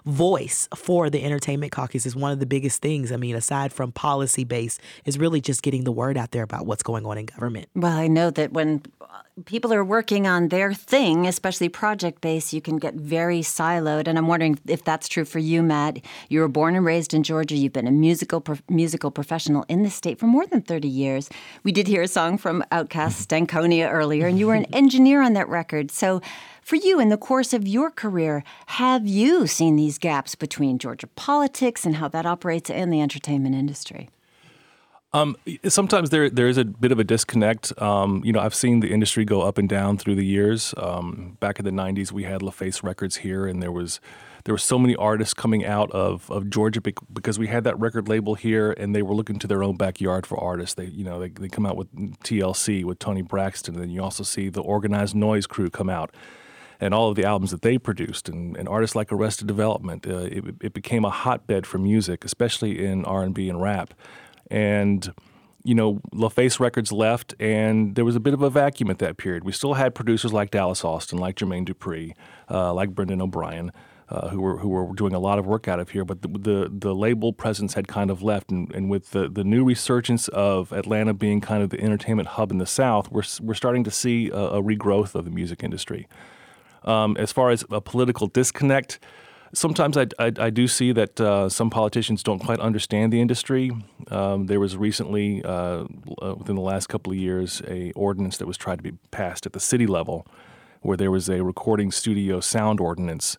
voice 0.05 0.67
for 0.75 1.09
the 1.09 1.23
entertainment 1.23 1.71
caucus 1.71 2.05
is 2.05 2.15
one 2.15 2.31
of 2.31 2.39
the 2.39 2.45
biggest 2.45 2.81
things. 2.81 3.11
I 3.11 3.17
mean, 3.17 3.35
aside 3.35 3.71
from 3.71 3.91
policy 3.91 4.43
based, 4.43 4.81
is 5.05 5.17
really 5.17 5.41
just 5.41 5.61
getting 5.61 5.83
the 5.83 5.91
word 5.91 6.17
out 6.17 6.31
there 6.31 6.43
about 6.43 6.65
what's 6.65 6.83
going 6.83 7.05
on 7.05 7.17
in 7.17 7.25
government. 7.25 7.69
Well, 7.75 7.97
I 7.97 8.07
know 8.07 8.29
that 8.31 8.53
when 8.53 8.83
people 9.45 9.73
are 9.73 9.83
working 9.83 10.25
on 10.25 10.47
their 10.49 10.73
thing, 10.73 11.27
especially 11.27 11.69
project 11.69 12.21
based, 12.21 12.53
you 12.53 12.61
can 12.61 12.77
get 12.77 12.95
very 12.95 13.41
siloed. 13.41 14.07
And 14.07 14.17
I'm 14.17 14.27
wondering 14.27 14.59
if 14.67 14.83
that's 14.83 15.07
true 15.07 15.25
for 15.25 15.39
you, 15.39 15.61
Matt. 15.61 15.99
You 16.29 16.39
were 16.39 16.47
born 16.47 16.75
and 16.75 16.85
raised 16.85 17.13
in 17.13 17.23
Georgia. 17.23 17.55
You've 17.55 17.73
been 17.73 17.87
a 17.87 17.91
musical 17.91 18.41
pro- 18.41 18.57
musical 18.69 19.11
professional 19.11 19.65
in 19.67 19.83
the 19.83 19.89
state 19.89 20.19
for 20.19 20.25
more 20.25 20.45
than 20.45 20.61
30 20.61 20.87
years. 20.87 21.29
We 21.63 21.71
did 21.71 21.87
hear 21.87 22.01
a 22.01 22.07
song 22.07 22.37
from 22.37 22.63
OutKast 22.71 23.25
Stankonia 23.25 23.91
earlier, 23.91 24.27
and 24.27 24.39
you 24.39 24.47
were 24.47 24.55
an 24.55 24.65
engineer 24.73 25.21
on 25.21 25.33
that 25.33 25.47
record. 25.49 25.91
So, 25.91 26.21
for 26.61 26.75
you, 26.75 26.99
in 26.99 27.07
the 27.07 27.17
course 27.17 27.53
of 27.53 27.65
your 27.65 27.89
career, 27.89 28.43
have 28.65 29.07
you 29.07 29.47
seen 29.47 29.77
these 29.77 29.97
gaps 29.97 30.35
between 30.35 30.79
Georgia 30.79 31.07
politics 31.07 31.85
and 31.85 31.95
how 31.95 32.09
that 32.09 32.25
operates 32.25 32.69
in 32.69 32.89
the 32.89 32.99
entertainment 32.99 33.55
industry? 33.55 34.09
Um, 35.13 35.37
sometimes 35.67 36.09
there 36.09 36.29
there 36.29 36.47
is 36.47 36.57
a 36.57 36.65
bit 36.65 36.91
of 36.91 36.99
a 36.99 37.03
disconnect. 37.03 37.79
Um, 37.81 38.21
you 38.25 38.33
know, 38.33 38.39
I've 38.39 38.55
seen 38.55 38.81
the 38.81 38.91
industry 38.91 39.23
go 39.25 39.41
up 39.41 39.57
and 39.57 39.67
down 39.69 39.97
through 39.97 40.15
the 40.15 40.25
years. 40.25 40.73
Um, 40.77 41.37
back 41.39 41.59
in 41.59 41.65
the 41.65 41.71
'90s, 41.71 42.11
we 42.11 42.23
had 42.23 42.41
LaFace 42.41 42.83
Records 42.83 43.17
here, 43.17 43.47
and 43.47 43.63
there 43.63 43.71
was 43.71 44.01
there 44.47 44.53
were 44.53 44.59
so 44.59 44.79
many 44.79 44.95
artists 44.95 45.33
coming 45.33 45.65
out 45.65 45.91
of, 45.91 46.31
of 46.31 46.49
Georgia 46.49 46.79
because 46.81 47.37
we 47.37 47.47
had 47.47 47.65
that 47.65 47.77
record 47.77 48.07
label 48.07 48.35
here 48.35 48.71
and 48.71 48.95
they 48.95 49.01
were 49.01 49.13
looking 49.13 49.39
to 49.39 49.45
their 49.45 49.61
own 49.61 49.75
backyard 49.75 50.25
for 50.25 50.39
artists. 50.39 50.75
They 50.75 50.85
you 50.85 51.03
know 51.03 51.19
they, 51.19 51.27
they 51.27 51.49
come 51.49 51.65
out 51.65 51.75
with 51.75 51.93
TLC 52.23 52.85
with 52.85 52.97
Toni 52.97 53.21
Braxton 53.21 53.75
and 53.75 53.83
then 53.83 53.89
you 53.89 54.01
also 54.01 54.23
see 54.23 54.47
the 54.47 54.61
Organized 54.61 55.15
Noize 55.15 55.49
crew 55.49 55.69
come 55.69 55.89
out 55.89 56.15
and 56.79 56.93
all 56.93 57.09
of 57.09 57.17
the 57.17 57.25
albums 57.25 57.51
that 57.51 57.61
they 57.61 57.77
produced 57.77 58.29
and, 58.29 58.55
and 58.55 58.69
artists 58.69 58.95
like 58.95 59.11
Arrested 59.11 59.47
Development. 59.47 60.07
Uh, 60.07 60.19
it, 60.19 60.43
it 60.61 60.73
became 60.73 61.03
a 61.03 61.09
hotbed 61.09 61.67
for 61.67 61.77
music, 61.77 62.23
especially 62.23 62.85
in 62.85 63.03
R&B 63.03 63.49
and 63.49 63.61
rap. 63.61 63.93
And 64.49 65.11
you 65.63 65.75
know, 65.75 65.99
LaFace 66.13 66.61
Records 66.61 66.93
left, 66.93 67.35
and 67.41 67.95
there 67.95 68.05
was 68.05 68.15
a 68.15 68.21
bit 68.21 68.33
of 68.33 68.41
a 68.41 68.49
vacuum 68.49 68.89
at 68.89 68.99
that 68.99 69.17
period. 69.17 69.43
We 69.43 69.51
still 69.51 69.73
had 69.73 69.93
producers 69.93 70.31
like 70.31 70.49
Dallas 70.49 70.85
Austin, 70.85 71.17
like 71.17 71.35
Jermaine 71.35 71.67
Dupri, 71.67 72.13
uh, 72.49 72.73
like 72.73 72.91
Brendan 72.91 73.21
O'Brien. 73.21 73.71
Uh, 74.09 74.29
who 74.29 74.39
were 74.39 74.59
who 74.59 74.69
were 74.69 74.95
doing 74.95 75.13
a 75.13 75.19
lot 75.19 75.37
of 75.37 75.45
work 75.45 75.67
out 75.67 75.81
of 75.81 75.89
here, 75.89 76.05
but 76.05 76.21
the 76.21 76.29
the, 76.29 76.71
the 76.71 76.95
label 76.95 77.33
presence 77.33 77.73
had 77.73 77.89
kind 77.89 78.09
of 78.09 78.23
left, 78.23 78.49
and, 78.49 78.73
and 78.73 78.89
with 78.89 79.11
the, 79.11 79.27
the 79.27 79.43
new 79.43 79.65
resurgence 79.65 80.29
of 80.29 80.71
Atlanta 80.71 81.13
being 81.13 81.41
kind 81.41 81.61
of 81.61 81.71
the 81.71 81.81
entertainment 81.81 82.29
hub 82.29 82.49
in 82.49 82.57
the 82.57 82.65
South, 82.65 83.11
we're 83.11 83.23
we're 83.41 83.53
starting 83.53 83.83
to 83.83 83.91
see 83.91 84.29
a, 84.29 84.37
a 84.37 84.63
regrowth 84.63 85.13
of 85.13 85.25
the 85.25 85.31
music 85.31 85.61
industry. 85.61 86.07
Um, 86.85 87.17
as 87.17 87.33
far 87.33 87.49
as 87.49 87.65
a 87.69 87.81
political 87.81 88.27
disconnect, 88.27 88.97
sometimes 89.53 89.97
I, 89.97 90.07
I, 90.19 90.31
I, 90.39 90.49
do 90.49 90.67
see 90.67 90.91
that 90.91 91.19
uh, 91.19 91.49
some 91.49 91.69
politicians 91.69 92.23
don't 92.23 92.39
quite 92.39 92.59
understand 92.59 93.11
the 93.13 93.21
industry. 93.21 93.71
Um, 94.09 94.47
there 94.47 94.59
was 94.59 94.77
recently, 94.77 95.43
uh, 95.43 95.85
uh, 96.21 96.35
within 96.37 96.55
the 96.55 96.61
last 96.61 96.87
couple 96.87 97.11
of 97.11 97.17
years, 97.17 97.61
a 97.67 97.91
ordinance 97.91 98.37
that 98.37 98.47
was 98.47 98.57
tried 98.57 98.77
to 98.77 98.83
be 98.83 98.93
passed 99.11 99.45
at 99.45 99.53
the 99.53 99.59
city 99.59 99.87
level, 99.87 100.27
where 100.81 100.97
there 100.97 101.11
was 101.11 101.29
a 101.29 101.43
recording 101.43 101.91
studio 101.91 102.39
sound 102.39 102.79
ordinance 102.79 103.37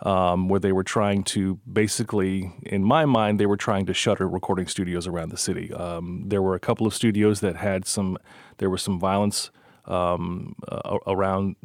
um, 0.00 0.48
where 0.48 0.60
they 0.60 0.72
were 0.72 0.84
trying 0.84 1.24
to 1.24 1.58
basically, 1.70 2.52
in 2.64 2.84
my 2.84 3.04
mind, 3.04 3.40
they 3.40 3.46
were 3.46 3.56
trying 3.56 3.86
to 3.86 3.94
shutter 3.94 4.28
recording 4.28 4.66
studios 4.66 5.06
around 5.06 5.30
the 5.30 5.36
city. 5.36 5.72
Um, 5.72 6.24
there 6.26 6.42
were 6.42 6.54
a 6.54 6.60
couple 6.60 6.86
of 6.86 6.94
studios 6.94 7.40
that 7.40 7.56
had 7.56 7.86
some, 7.86 8.18
there 8.58 8.70
was 8.70 8.82
some 8.82 8.98
violence 8.98 9.50
um, 9.86 10.54
uh, 10.68 10.98
around 11.06 11.56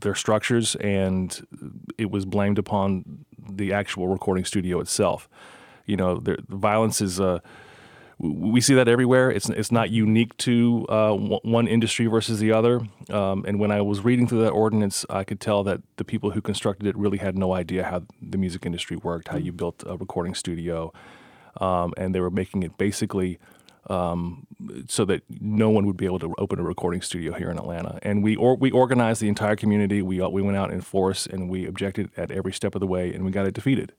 their 0.00 0.14
structures, 0.14 0.76
and 0.76 1.46
it 1.98 2.10
was 2.10 2.24
blamed 2.24 2.58
upon 2.58 3.15
the 3.56 3.72
actual 3.72 4.08
recording 4.08 4.44
studio 4.44 4.80
itself. 4.80 5.28
You 5.86 5.96
know, 5.96 6.18
the 6.18 6.36
violence 6.48 7.00
is. 7.00 7.20
Uh, 7.20 7.40
we 8.18 8.62
see 8.62 8.72
that 8.74 8.88
everywhere. 8.88 9.30
It's 9.30 9.50
it's 9.50 9.70
not 9.70 9.90
unique 9.90 10.34
to 10.38 10.86
uh, 10.88 11.12
one 11.12 11.68
industry 11.68 12.06
versus 12.06 12.40
the 12.40 12.50
other. 12.50 12.80
Um, 13.10 13.44
and 13.46 13.60
when 13.60 13.70
I 13.70 13.82
was 13.82 14.00
reading 14.00 14.26
through 14.26 14.42
that 14.42 14.52
ordinance, 14.52 15.04
I 15.10 15.22
could 15.22 15.38
tell 15.38 15.62
that 15.64 15.82
the 15.96 16.04
people 16.04 16.30
who 16.30 16.40
constructed 16.40 16.86
it 16.86 16.96
really 16.96 17.18
had 17.18 17.36
no 17.36 17.52
idea 17.52 17.84
how 17.84 18.04
the 18.22 18.38
music 18.38 18.64
industry 18.64 18.96
worked, 18.96 19.28
how 19.28 19.36
you 19.36 19.52
built 19.52 19.84
a 19.86 19.98
recording 19.98 20.34
studio, 20.34 20.94
um, 21.60 21.92
and 21.98 22.14
they 22.14 22.20
were 22.20 22.30
making 22.30 22.62
it 22.62 22.78
basically 22.78 23.38
um, 23.88 24.46
so 24.88 25.04
that 25.04 25.22
no 25.28 25.70
one 25.70 25.86
would 25.86 25.96
be 25.96 26.06
able 26.06 26.18
to 26.18 26.34
open 26.38 26.58
a 26.58 26.62
recording 26.62 27.02
studio 27.02 27.32
here 27.32 27.50
in 27.50 27.58
Atlanta. 27.58 27.98
And 28.02 28.22
we 28.22 28.36
or, 28.36 28.56
we 28.56 28.70
organized 28.70 29.20
the 29.20 29.28
entire 29.28 29.56
community. 29.56 30.02
We 30.02 30.20
we 30.20 30.42
went 30.42 30.56
out 30.56 30.72
in 30.72 30.80
force 30.80 31.26
and 31.26 31.48
we 31.48 31.66
objected 31.66 32.10
at 32.16 32.30
every 32.30 32.52
step 32.52 32.74
of 32.74 32.80
the 32.80 32.86
way, 32.86 33.12
and 33.12 33.24
we 33.24 33.30
got 33.30 33.46
it 33.46 33.54
defeated. 33.54 33.92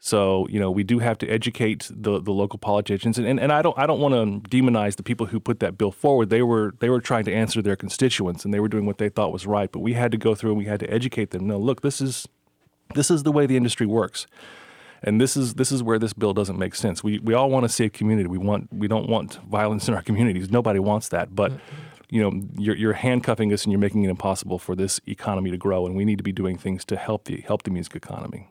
So 0.00 0.46
you 0.48 0.60
know 0.60 0.70
we 0.70 0.84
do 0.84 1.00
have 1.00 1.18
to 1.18 1.28
educate 1.28 1.90
the, 1.90 2.20
the 2.20 2.30
local 2.30 2.58
politicians, 2.58 3.18
and, 3.18 3.26
and, 3.26 3.40
and 3.40 3.50
I 3.50 3.62
don't 3.62 3.76
I 3.78 3.86
don't 3.86 4.00
want 4.00 4.14
to 4.14 4.48
demonize 4.48 4.96
the 4.96 5.02
people 5.02 5.26
who 5.26 5.40
put 5.40 5.58
that 5.60 5.76
bill 5.76 5.90
forward. 5.90 6.30
They 6.30 6.42
were 6.42 6.74
they 6.78 6.88
were 6.88 7.00
trying 7.00 7.24
to 7.24 7.34
answer 7.34 7.62
their 7.62 7.76
constituents, 7.76 8.44
and 8.44 8.54
they 8.54 8.60
were 8.60 8.68
doing 8.68 8.86
what 8.86 8.98
they 8.98 9.08
thought 9.08 9.32
was 9.32 9.46
right. 9.46 9.70
But 9.70 9.80
we 9.80 9.94
had 9.94 10.12
to 10.12 10.18
go 10.18 10.34
through 10.34 10.50
and 10.50 10.58
we 10.58 10.66
had 10.66 10.80
to 10.80 10.92
educate 10.92 11.30
them. 11.30 11.46
No, 11.46 11.58
look, 11.58 11.80
this 11.80 12.00
is 12.00 12.28
this 12.94 13.10
is 13.10 13.24
the 13.24 13.32
way 13.32 13.46
the 13.46 13.56
industry 13.56 13.86
works, 13.86 14.26
and 15.02 15.20
this 15.20 15.36
is 15.36 15.54
this 15.54 15.72
is 15.72 15.82
where 15.82 15.98
this 15.98 16.12
bill 16.12 16.34
doesn't 16.34 16.58
make 16.58 16.74
sense. 16.74 17.02
We 17.02 17.18
we 17.18 17.34
all 17.34 17.50
want 17.50 17.64
to 17.64 17.68
save 17.68 17.92
community. 17.92 18.28
We 18.28 18.38
want 18.38 18.72
we 18.72 18.88
don't 18.88 19.08
want 19.08 19.38
violence 19.48 19.88
in 19.88 19.94
our 19.94 20.02
communities. 20.08 20.50
Nobody 20.50 20.78
wants 20.78 21.08
that, 21.08 21.34
but. 21.34 21.52
Mm-hmm. 21.52 21.74
You 22.10 22.22
know, 22.22 22.42
you're, 22.56 22.74
you're 22.74 22.92
handcuffing 22.94 23.52
us 23.52 23.64
and 23.64 23.70
you're 23.70 23.78
making 23.78 24.02
it 24.02 24.08
impossible 24.08 24.58
for 24.58 24.74
this 24.74 24.98
economy 25.06 25.50
to 25.50 25.58
grow, 25.58 25.84
and 25.84 25.94
we 25.94 26.06
need 26.06 26.16
to 26.16 26.24
be 26.24 26.32
doing 26.32 26.56
things 26.56 26.82
to 26.86 26.96
help 26.96 27.24
the 27.24 27.42
help 27.42 27.64
the 27.64 27.70
music 27.70 27.94
economy. 27.96 28.48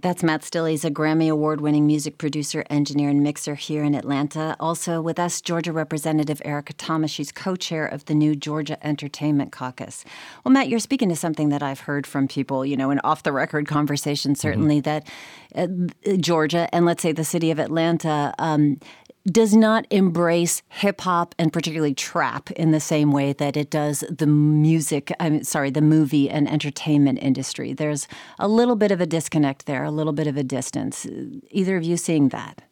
That's 0.00 0.22
Matt 0.22 0.44
Still. 0.44 0.66
He's 0.66 0.84
a 0.84 0.90
Grammy 0.90 1.30
Award 1.30 1.60
winning 1.60 1.86
music 1.86 2.18
producer, 2.18 2.64
engineer, 2.70 3.08
and 3.08 3.22
mixer 3.22 3.54
here 3.54 3.82
in 3.82 3.94
Atlanta. 3.94 4.56
Also 4.60 5.00
with 5.00 5.18
us, 5.18 5.40
Georgia 5.40 5.72
Representative 5.72 6.42
Erica 6.44 6.72
Thomas. 6.74 7.10
She's 7.10 7.32
co 7.32 7.56
chair 7.56 7.86
of 7.86 8.04
the 8.04 8.14
new 8.14 8.34
Georgia 8.34 8.84
Entertainment 8.86 9.52
Caucus. 9.52 10.04
Well, 10.44 10.52
Matt, 10.52 10.68
you're 10.68 10.80
speaking 10.80 11.08
to 11.08 11.16
something 11.16 11.48
that 11.48 11.62
I've 11.62 11.80
heard 11.80 12.06
from 12.06 12.28
people, 12.28 12.64
you 12.64 12.76
know, 12.76 12.90
in 12.90 13.00
off 13.00 13.22
the 13.22 13.32
record 13.32 13.66
conversations, 13.66 14.40
certainly, 14.40 14.82
mm-hmm. 14.82 15.04
that 15.54 16.08
uh, 16.08 16.16
Georgia 16.16 16.68
and 16.74 16.84
let's 16.84 17.02
say 17.02 17.12
the 17.12 17.24
city 17.24 17.50
of 17.50 17.58
Atlanta 17.58 18.34
um, 18.38 18.78
does 19.30 19.54
not 19.54 19.86
embrace 19.90 20.62
hip 20.68 21.00
hop 21.00 21.34
and 21.38 21.52
particularly 21.52 21.94
trap 21.94 22.50
in 22.52 22.70
the 22.70 22.80
same 22.80 23.10
way 23.10 23.32
that 23.32 23.56
it 23.56 23.70
does 23.70 24.04
the 24.08 24.26
music, 24.26 25.12
I'm 25.18 25.42
sorry, 25.42 25.70
the 25.70 25.80
movie 25.80 26.30
and 26.30 26.48
entertainment 26.48 27.18
industry. 27.20 27.72
There's 27.72 28.06
a 28.38 28.48
little 28.48 28.76
bit 28.76 28.90
of 28.90 29.00
a 29.00 29.06
disconnect 29.06 29.66
there, 29.66 29.84
a 29.84 29.90
little 29.90 30.12
bit 30.12 30.26
of 30.26 30.36
a 30.36 30.44
distance. 30.44 31.06
Either 31.50 31.76
of 31.76 31.84
you 31.84 31.96
seeing 31.96 32.28
that? 32.28 32.62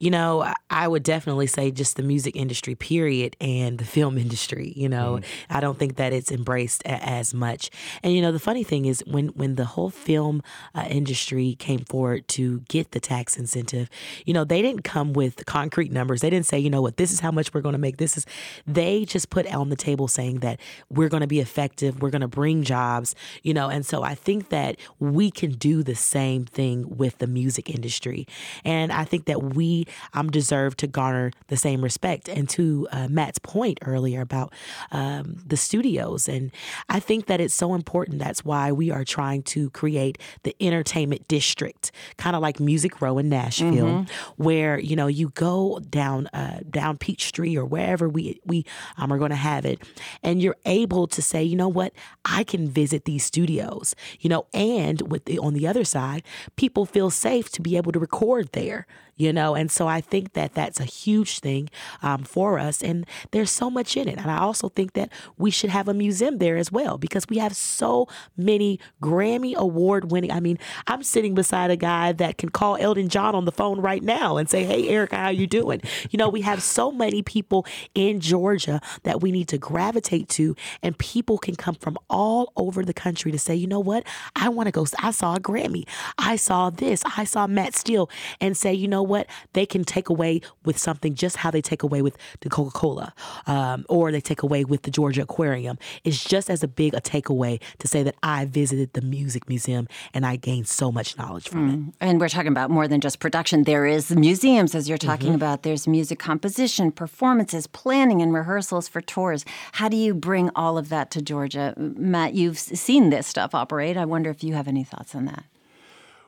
You 0.00 0.10
know, 0.10 0.52
I 0.70 0.88
would 0.88 1.04
definitely 1.04 1.46
say 1.46 1.70
just 1.70 1.96
the 1.96 2.02
music 2.02 2.34
industry, 2.34 2.74
period, 2.74 3.36
and 3.40 3.78
the 3.78 3.84
film 3.84 4.18
industry. 4.24 4.72
You 4.76 4.88
know, 4.88 5.18
mm. 5.18 5.24
I 5.48 5.60
don't 5.60 5.78
think 5.78 5.96
that 5.96 6.12
it's 6.12 6.32
embraced 6.32 6.82
a- 6.82 7.02
as 7.02 7.32
much. 7.32 7.70
And 8.02 8.12
you 8.12 8.20
know, 8.20 8.32
the 8.32 8.40
funny 8.40 8.64
thing 8.64 8.86
is, 8.86 9.02
when 9.06 9.28
when 9.28 9.54
the 9.54 9.64
whole 9.64 9.90
film 9.90 10.42
uh, 10.74 10.86
industry 10.90 11.54
came 11.58 11.80
forward 11.80 12.26
to 12.28 12.60
get 12.68 12.90
the 12.90 13.00
tax 13.00 13.36
incentive, 13.36 13.88
you 14.26 14.34
know, 14.34 14.44
they 14.44 14.62
didn't 14.62 14.82
come 14.82 15.12
with 15.12 15.46
concrete 15.46 15.92
numbers. 15.92 16.20
They 16.20 16.30
didn't 16.30 16.46
say, 16.46 16.58
you 16.58 16.70
know 16.70 16.82
what, 16.82 16.96
this 16.96 17.12
is 17.12 17.20
how 17.20 17.30
much 17.30 17.54
we're 17.54 17.60
going 17.60 17.74
to 17.74 17.78
make. 17.78 17.98
This 17.98 18.16
is. 18.16 18.26
They 18.66 19.04
just 19.04 19.30
put 19.30 19.46
on 19.54 19.68
the 19.68 19.76
table 19.76 20.08
saying 20.08 20.40
that 20.40 20.60
we're 20.90 21.08
going 21.08 21.20
to 21.20 21.26
be 21.26 21.40
effective. 21.40 22.02
We're 22.02 22.10
going 22.10 22.20
to 22.20 22.28
bring 22.28 22.64
jobs. 22.64 23.14
You 23.42 23.54
know, 23.54 23.68
and 23.68 23.86
so 23.86 24.02
I 24.02 24.16
think 24.16 24.48
that 24.48 24.76
we 24.98 25.30
can 25.30 25.52
do 25.52 25.82
the 25.82 25.94
same 25.94 26.44
thing 26.44 26.96
with 26.96 27.18
the 27.18 27.26
music 27.28 27.70
industry, 27.70 28.26
and 28.64 28.90
I 28.90 29.04
think 29.04 29.26
that 29.26 29.54
we 29.54 29.83
I'm 30.12 30.30
deserved 30.30 30.78
to 30.80 30.86
garner 30.86 31.32
the 31.48 31.56
same 31.56 31.82
respect. 31.82 32.28
And 32.28 32.48
to 32.50 32.88
uh, 32.90 33.08
Matt's 33.08 33.38
point 33.38 33.78
earlier 33.82 34.20
about 34.20 34.52
um, 34.90 35.36
the 35.46 35.56
studios, 35.56 36.28
and 36.28 36.50
I 36.88 37.00
think 37.00 37.26
that 37.26 37.40
it's 37.40 37.54
so 37.54 37.74
important. 37.74 38.18
That's 38.18 38.44
why 38.44 38.72
we 38.72 38.90
are 38.90 39.04
trying 39.04 39.42
to 39.44 39.70
create 39.70 40.18
the 40.42 40.54
entertainment 40.60 41.28
district, 41.28 41.92
kind 42.16 42.36
of 42.36 42.42
like 42.42 42.60
Music 42.60 43.00
Row 43.00 43.18
in 43.18 43.28
Nashville, 43.28 44.04
mm-hmm. 44.04 44.42
where 44.42 44.78
you 44.78 44.96
know 44.96 45.06
you 45.06 45.30
go 45.30 45.80
down 45.90 46.26
uh, 46.28 46.60
down 46.70 46.98
Peachtree 46.98 47.56
or 47.56 47.64
wherever 47.64 48.08
we 48.08 48.40
we 48.44 48.64
um, 48.96 49.12
are 49.12 49.18
going 49.18 49.30
to 49.30 49.36
have 49.36 49.64
it, 49.64 49.80
and 50.22 50.42
you're 50.42 50.56
able 50.64 51.06
to 51.08 51.22
say, 51.22 51.42
you 51.42 51.56
know 51.56 51.68
what, 51.68 51.92
I 52.24 52.44
can 52.44 52.68
visit 52.68 53.04
these 53.04 53.24
studios, 53.24 53.94
you 54.20 54.28
know, 54.28 54.46
and 54.52 55.10
with 55.10 55.24
the 55.26 55.38
on 55.38 55.54
the 55.54 55.66
other 55.66 55.84
side, 55.84 56.22
people 56.56 56.86
feel 56.86 57.10
safe 57.10 57.50
to 57.52 57.62
be 57.62 57.76
able 57.76 57.92
to 57.92 57.98
record 57.98 58.52
there 58.52 58.86
you 59.16 59.32
know? 59.32 59.54
And 59.54 59.70
so 59.74 59.88
I 59.88 60.00
think 60.00 60.32
that 60.34 60.54
that's 60.54 60.80
a 60.80 60.84
huge 60.84 61.40
thing 61.40 61.68
um, 62.02 62.22
for 62.22 62.58
us. 62.58 62.82
And 62.82 63.06
there's 63.32 63.50
so 63.50 63.70
much 63.70 63.96
in 63.96 64.08
it. 64.08 64.18
And 64.18 64.30
I 64.30 64.38
also 64.38 64.68
think 64.68 64.92
that 64.94 65.10
we 65.36 65.50
should 65.50 65.70
have 65.70 65.88
a 65.88 65.94
museum 65.94 66.38
there 66.38 66.56
as 66.56 66.70
well 66.70 66.96
because 66.96 67.28
we 67.28 67.38
have 67.38 67.56
so 67.56 68.08
many 68.36 68.78
Grammy 69.02 69.54
Award 69.54 70.10
winning. 70.10 70.30
I 70.30 70.40
mean, 70.40 70.58
I'm 70.86 71.02
sitting 71.02 71.34
beside 71.34 71.70
a 71.70 71.76
guy 71.76 72.12
that 72.12 72.38
can 72.38 72.50
call 72.50 72.76
Elton 72.76 73.08
John 73.08 73.34
on 73.34 73.44
the 73.44 73.52
phone 73.52 73.80
right 73.80 74.02
now 74.02 74.36
and 74.36 74.48
say, 74.48 74.64
Hey, 74.64 74.88
Erica, 74.88 75.16
how 75.16 75.30
you 75.30 75.46
doing? 75.46 75.80
You 76.10 76.18
know, 76.18 76.28
we 76.28 76.42
have 76.42 76.62
so 76.62 76.90
many 76.90 77.22
people 77.22 77.66
in 77.94 78.20
Georgia 78.20 78.80
that 79.02 79.20
we 79.20 79.32
need 79.32 79.48
to 79.48 79.58
gravitate 79.58 80.28
to, 80.30 80.54
and 80.82 80.96
people 80.98 81.38
can 81.38 81.56
come 81.56 81.74
from 81.74 81.98
all 82.08 82.52
over 82.56 82.84
the 82.84 82.94
country 82.94 83.32
to 83.32 83.38
say, 83.38 83.54
you 83.54 83.66
know 83.66 83.80
what? 83.80 84.04
I 84.36 84.48
want 84.48 84.66
to 84.66 84.70
go. 84.70 84.86
I 84.98 85.10
saw 85.10 85.36
a 85.36 85.40
Grammy. 85.40 85.84
I 86.18 86.36
saw 86.36 86.70
this. 86.70 87.02
I 87.16 87.24
saw 87.24 87.46
Matt 87.46 87.74
Still 87.74 88.08
and 88.40 88.56
say, 88.56 88.72
you 88.72 88.88
know 88.88 89.02
what? 89.02 89.26
They 89.52 89.63
can 89.66 89.84
take 89.84 90.08
away 90.08 90.40
with 90.64 90.78
something 90.78 91.14
just 91.14 91.36
how 91.38 91.50
they 91.50 91.60
take 91.60 91.82
away 91.82 92.02
with 92.02 92.16
the 92.40 92.48
Coca 92.48 92.70
Cola 92.70 93.14
um, 93.46 93.84
or 93.88 94.12
they 94.12 94.20
take 94.20 94.42
away 94.42 94.64
with 94.64 94.82
the 94.82 94.90
Georgia 94.90 95.22
Aquarium. 95.22 95.78
It's 96.04 96.22
just 96.24 96.50
as 96.50 96.62
a 96.62 96.68
big 96.68 96.94
a 96.94 97.00
takeaway 97.00 97.60
to 97.78 97.88
say 97.88 98.02
that 98.02 98.14
I 98.22 98.44
visited 98.44 98.92
the 98.92 99.02
Music 99.02 99.48
Museum 99.48 99.88
and 100.12 100.26
I 100.26 100.36
gained 100.36 100.68
so 100.68 100.90
much 100.90 101.16
knowledge 101.16 101.48
from 101.48 101.70
mm. 101.70 101.88
it. 101.88 101.94
And 102.00 102.20
we're 102.20 102.28
talking 102.28 102.48
about 102.48 102.70
more 102.70 102.88
than 102.88 103.00
just 103.00 103.20
production. 103.20 103.64
There 103.64 103.86
is 103.86 104.10
museums, 104.10 104.74
as 104.74 104.88
you're 104.88 104.98
talking 104.98 105.28
mm-hmm. 105.28 105.36
about. 105.36 105.62
There's 105.62 105.86
music 105.86 106.18
composition, 106.18 106.92
performances, 106.92 107.66
planning, 107.66 108.22
and 108.22 108.32
rehearsals 108.32 108.88
for 108.88 109.00
tours. 109.00 109.44
How 109.72 109.88
do 109.88 109.96
you 109.96 110.14
bring 110.14 110.50
all 110.54 110.78
of 110.78 110.88
that 110.88 111.10
to 111.12 111.22
Georgia? 111.22 111.74
Matt, 111.76 112.34
you've 112.34 112.58
seen 112.58 113.10
this 113.10 113.26
stuff 113.26 113.54
operate. 113.54 113.96
I 113.96 114.04
wonder 114.04 114.30
if 114.30 114.44
you 114.44 114.54
have 114.54 114.68
any 114.68 114.84
thoughts 114.84 115.14
on 115.14 115.24
that. 115.26 115.44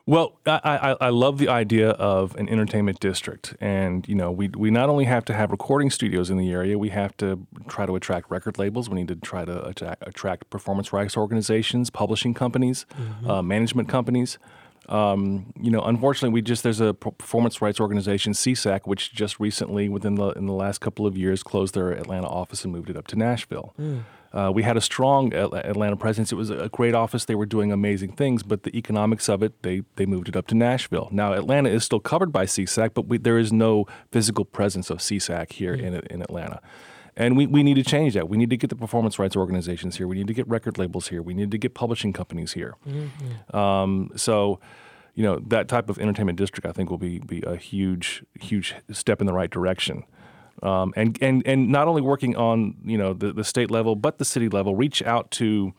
Well, 0.07 0.39
I, 0.45 0.61
I, 0.63 1.07
I, 1.07 1.09
love 1.09 1.37
the 1.37 1.49
idea 1.49 1.89
of 1.89 2.33
an 2.37 2.47
entertainment 2.47 3.01
district, 3.01 3.57
and 3.59 4.07
you 4.07 4.15
know, 4.15 4.31
we 4.31 4.47
we 4.47 4.71
not 4.71 4.87
only 4.87 5.03
have 5.03 5.25
to 5.25 5.33
have 5.33 5.51
recording 5.51 5.89
studios 5.89 6.29
in 6.29 6.37
the 6.37 6.49
area, 6.49 6.79
we 6.79 6.87
have 6.89 7.15
to 7.17 7.45
try 7.67 7.85
to 7.85 7.93
attract 7.93 8.31
record 8.31 8.57
labels. 8.57 8.89
We 8.89 8.95
need 8.95 9.09
to 9.09 9.17
try 9.17 9.43
to 9.43 9.65
attract, 9.67 10.07
attract 10.07 10.49
performance 10.49 10.93
rights 10.93 11.17
organizations, 11.17 11.89
publishing 11.89 12.33
companies, 12.33 12.85
mm-hmm. 12.93 13.29
uh, 13.29 13.41
management 13.41 13.89
companies. 13.89 14.37
Um, 14.87 15.51
you 15.61 15.69
know, 15.69 15.81
unfortunately, 15.81 16.33
we 16.33 16.41
just 16.41 16.63
there's 16.63 16.79
a 16.79 16.93
performance 16.93 17.61
rights 17.61 17.81
organization, 17.81 18.31
SESAC, 18.31 18.81
which 18.85 19.11
just 19.11 19.41
recently, 19.41 19.89
within 19.89 20.15
the 20.15 20.29
in 20.29 20.45
the 20.45 20.53
last 20.53 20.79
couple 20.79 21.05
of 21.05 21.17
years, 21.17 21.43
closed 21.43 21.73
their 21.73 21.91
Atlanta 21.91 22.27
office 22.27 22.63
and 22.63 22.71
moved 22.71 22.89
it 22.89 22.95
up 22.95 23.07
to 23.07 23.17
Nashville. 23.17 23.73
Mm. 23.77 24.03
Uh, 24.37 24.51
we 24.51 24.61
had 24.61 24.77
a 24.77 24.81
strong 24.81 25.33
Atlanta 25.33 25.95
presence. 25.95 26.31
It 26.31 26.35
was 26.35 26.51
a 26.51 26.69
great 26.71 26.93
office. 26.93 27.25
They 27.25 27.33
were 27.33 27.47
doing 27.47 27.71
amazing 27.71 28.11
things, 28.11 28.43
but 28.43 28.61
the 28.61 28.77
economics 28.77 29.27
of 29.29 29.41
it, 29.41 29.63
they, 29.63 29.81
they 29.95 30.05
moved 30.05 30.29
it 30.29 30.35
up 30.35 30.45
to 30.47 30.55
Nashville. 30.55 31.09
Now, 31.11 31.33
Atlanta 31.33 31.69
is 31.69 31.83
still 31.83 31.99
covered 31.99 32.31
by 32.31 32.45
SESAC, 32.45 32.93
but 32.93 33.07
we, 33.07 33.17
there 33.17 33.39
is 33.39 33.51
no 33.51 33.87
physical 34.11 34.45
presence 34.45 34.91
of 34.91 34.99
SESAC 34.99 35.53
here 35.53 35.75
mm-hmm. 35.75 35.85
in, 35.87 35.93
in 36.11 36.21
Atlanta. 36.21 36.61
And 37.15 37.35
we, 37.35 37.47
we 37.47 37.63
need 37.63 37.73
to 37.75 37.83
change 37.83 38.13
that. 38.13 38.29
We 38.29 38.37
need 38.37 38.51
to 38.51 38.57
get 38.57 38.69
the 38.69 38.75
performance 38.75 39.17
rights 39.17 39.35
organizations 39.35 39.97
here. 39.97 40.07
We 40.07 40.17
need 40.17 40.27
to 40.27 40.35
get 40.35 40.47
record 40.47 40.77
labels 40.77 41.07
here. 41.07 41.23
We 41.23 41.33
need 41.33 41.49
to 41.49 41.57
get 41.57 41.73
publishing 41.73 42.13
companies 42.13 42.53
here. 42.53 42.75
Mm-hmm. 42.87 43.57
Um, 43.57 44.11
so, 44.15 44.59
you 45.15 45.23
know, 45.23 45.39
that 45.47 45.67
type 45.67 45.89
of 45.89 45.97
entertainment 45.97 46.37
district, 46.37 46.67
I 46.67 46.73
think, 46.73 46.91
will 46.91 46.99
be, 46.99 47.17
be 47.17 47.41
a 47.47 47.55
huge, 47.55 48.23
huge 48.39 48.75
step 48.91 49.19
in 49.19 49.25
the 49.25 49.33
right 49.33 49.49
direction. 49.49 50.03
Um, 50.63 50.93
and, 50.95 51.17
and, 51.21 51.43
and 51.45 51.69
not 51.69 51.87
only 51.87 52.01
working 52.01 52.35
on, 52.35 52.75
you 52.83 52.97
know, 52.97 53.13
the, 53.13 53.31
the 53.31 53.43
state 53.43 53.69
level, 53.69 53.95
but 53.95 54.17
the 54.17 54.25
city 54.25 54.49
level, 54.49 54.75
reach 54.75 55.03
out 55.03 55.29
to 55.31 55.73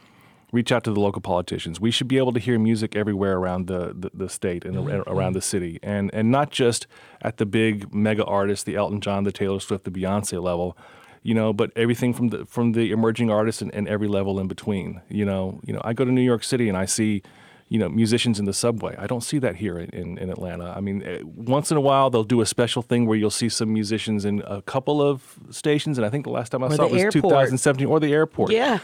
reach 0.50 0.72
out 0.72 0.82
to 0.84 0.92
the 0.92 1.00
local 1.00 1.20
politicians. 1.20 1.80
We 1.80 1.90
should 1.90 2.08
be 2.08 2.16
able 2.16 2.32
to 2.32 2.40
hear 2.40 2.58
music 2.58 2.96
everywhere 2.96 3.36
around 3.36 3.66
the, 3.66 3.94
the, 3.94 4.10
the 4.14 4.28
state 4.28 4.64
and 4.64 4.76
mm-hmm. 4.76 5.08
around 5.10 5.34
the 5.34 5.42
city, 5.42 5.78
and 5.82 6.10
and 6.14 6.30
not 6.30 6.50
just 6.50 6.86
at 7.20 7.36
the 7.36 7.46
big 7.46 7.92
mega 7.94 8.24
artists, 8.24 8.64
the 8.64 8.76
Elton 8.76 9.00
John, 9.00 9.24
the 9.24 9.32
Taylor 9.32 9.60
Swift, 9.60 9.84
the 9.84 9.90
Beyonce 9.90 10.42
level, 10.42 10.76
you 11.22 11.34
know, 11.34 11.52
but 11.52 11.70
everything 11.76 12.14
from 12.14 12.28
the 12.28 12.46
from 12.46 12.72
the 12.72 12.92
emerging 12.92 13.30
artists 13.30 13.60
and, 13.60 13.74
and 13.74 13.88
every 13.88 14.08
level 14.08 14.40
in 14.40 14.48
between. 14.48 15.02
You 15.08 15.24
know, 15.24 15.60
you 15.64 15.72
know, 15.72 15.80
I 15.84 15.92
go 15.92 16.04
to 16.04 16.12
New 16.12 16.22
York 16.22 16.44
City 16.44 16.68
and 16.68 16.78
I 16.78 16.86
see 16.86 17.22
you 17.68 17.78
know 17.78 17.88
musicians 17.88 18.38
in 18.38 18.44
the 18.44 18.52
subway. 18.52 18.94
I 18.98 19.06
don't 19.06 19.22
see 19.22 19.38
that 19.38 19.56
here 19.56 19.78
in, 19.78 20.18
in, 20.18 20.30
Atlanta. 20.30 20.72
I 20.76 20.80
mean, 20.80 21.02
eh, 21.02 21.20
once 21.24 21.70
in 21.70 21.76
a 21.76 21.80
while 21.80 22.10
they'll 22.10 22.24
do 22.24 22.40
a 22.40 22.46
special 22.46 22.82
thing 22.82 23.06
where 23.06 23.16
you'll 23.16 23.30
see 23.30 23.48
some 23.48 23.72
musicians 23.72 24.24
in 24.24 24.42
a 24.46 24.62
couple 24.62 25.02
of 25.02 25.38
stations, 25.50 25.98
and 25.98 26.06
I 26.06 26.10
think 26.10 26.24
the 26.24 26.30
last 26.30 26.50
time 26.50 26.62
I 26.62 26.68
or 26.68 26.76
saw 26.76 26.84
it 26.84 26.92
was 26.92 27.02
airport. 27.02 27.30
2017 27.30 27.86
or 27.86 28.00
the 28.00 28.12
airport. 28.12 28.52
Yeah, 28.52 28.78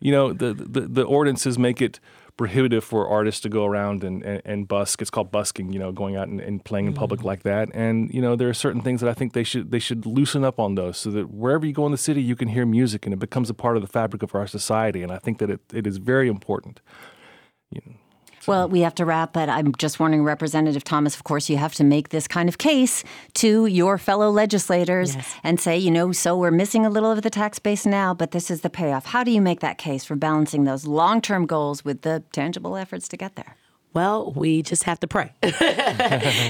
you 0.00 0.12
know 0.12 0.32
the, 0.32 0.52
the 0.54 0.82
the 0.82 1.02
ordinances 1.02 1.58
make 1.58 1.80
it 1.80 2.00
prohibitive 2.38 2.84
for 2.84 3.08
artists 3.08 3.40
to 3.40 3.48
go 3.48 3.66
around 3.66 4.04
and, 4.04 4.22
and, 4.22 4.40
and 4.44 4.68
busk. 4.68 5.02
It's 5.02 5.10
called 5.10 5.32
busking, 5.32 5.72
you 5.72 5.78
know, 5.78 5.90
going 5.90 6.14
out 6.14 6.28
and, 6.28 6.40
and 6.40 6.64
playing 6.64 6.86
in 6.86 6.94
public 6.94 7.18
mm-hmm. 7.18 7.26
like 7.26 7.42
that. 7.42 7.68
And 7.74 8.14
you 8.14 8.22
know, 8.22 8.36
there 8.36 8.48
are 8.48 8.54
certain 8.54 8.80
things 8.80 9.00
that 9.02 9.10
I 9.10 9.12
think 9.12 9.34
they 9.34 9.42
should 9.42 9.70
they 9.70 9.80
should 9.80 10.06
loosen 10.06 10.44
up 10.44 10.58
on 10.58 10.76
those, 10.76 10.96
so 10.96 11.10
that 11.10 11.30
wherever 11.30 11.66
you 11.66 11.72
go 11.72 11.84
in 11.84 11.92
the 11.92 11.98
city, 11.98 12.22
you 12.22 12.36
can 12.36 12.48
hear 12.48 12.64
music 12.64 13.04
and 13.04 13.12
it 13.12 13.18
becomes 13.18 13.50
a 13.50 13.54
part 13.54 13.76
of 13.76 13.82
the 13.82 13.88
fabric 13.88 14.22
of 14.22 14.34
our 14.34 14.46
society. 14.46 15.02
And 15.02 15.12
I 15.12 15.18
think 15.18 15.38
that 15.38 15.50
it, 15.50 15.60
it 15.74 15.86
is 15.86 15.98
very 15.98 16.28
important. 16.28 16.80
You 17.70 17.82
know. 17.84 17.92
Well, 18.48 18.68
we 18.68 18.80
have 18.80 18.94
to 18.94 19.04
wrap, 19.04 19.34
but 19.34 19.50
I'm 19.50 19.74
just 19.74 20.00
warning 20.00 20.24
Representative 20.24 20.82
Thomas, 20.82 21.14
of 21.14 21.24
course, 21.24 21.50
you 21.50 21.58
have 21.58 21.74
to 21.74 21.84
make 21.84 22.08
this 22.08 22.26
kind 22.26 22.48
of 22.48 22.56
case 22.56 23.04
to 23.34 23.66
your 23.66 23.98
fellow 23.98 24.30
legislators 24.30 25.14
yes. 25.14 25.34
and 25.44 25.60
say, 25.60 25.76
you 25.76 25.90
know, 25.90 26.12
so 26.12 26.34
we're 26.34 26.50
missing 26.50 26.86
a 26.86 26.90
little 26.90 27.10
of 27.10 27.20
the 27.20 27.28
tax 27.28 27.58
base 27.58 27.84
now, 27.84 28.14
but 28.14 28.30
this 28.30 28.50
is 28.50 28.62
the 28.62 28.70
payoff. 28.70 29.04
How 29.04 29.22
do 29.22 29.30
you 29.30 29.42
make 29.42 29.60
that 29.60 29.76
case 29.76 30.04
for 30.06 30.16
balancing 30.16 30.64
those 30.64 30.86
long 30.86 31.20
term 31.20 31.44
goals 31.44 31.84
with 31.84 32.00
the 32.00 32.22
tangible 32.32 32.74
efforts 32.76 33.06
to 33.08 33.18
get 33.18 33.36
there? 33.36 33.57
Well, 33.94 34.32
we 34.32 34.62
just 34.62 34.84
have 34.84 35.00
to 35.00 35.08
pray. 35.08 35.32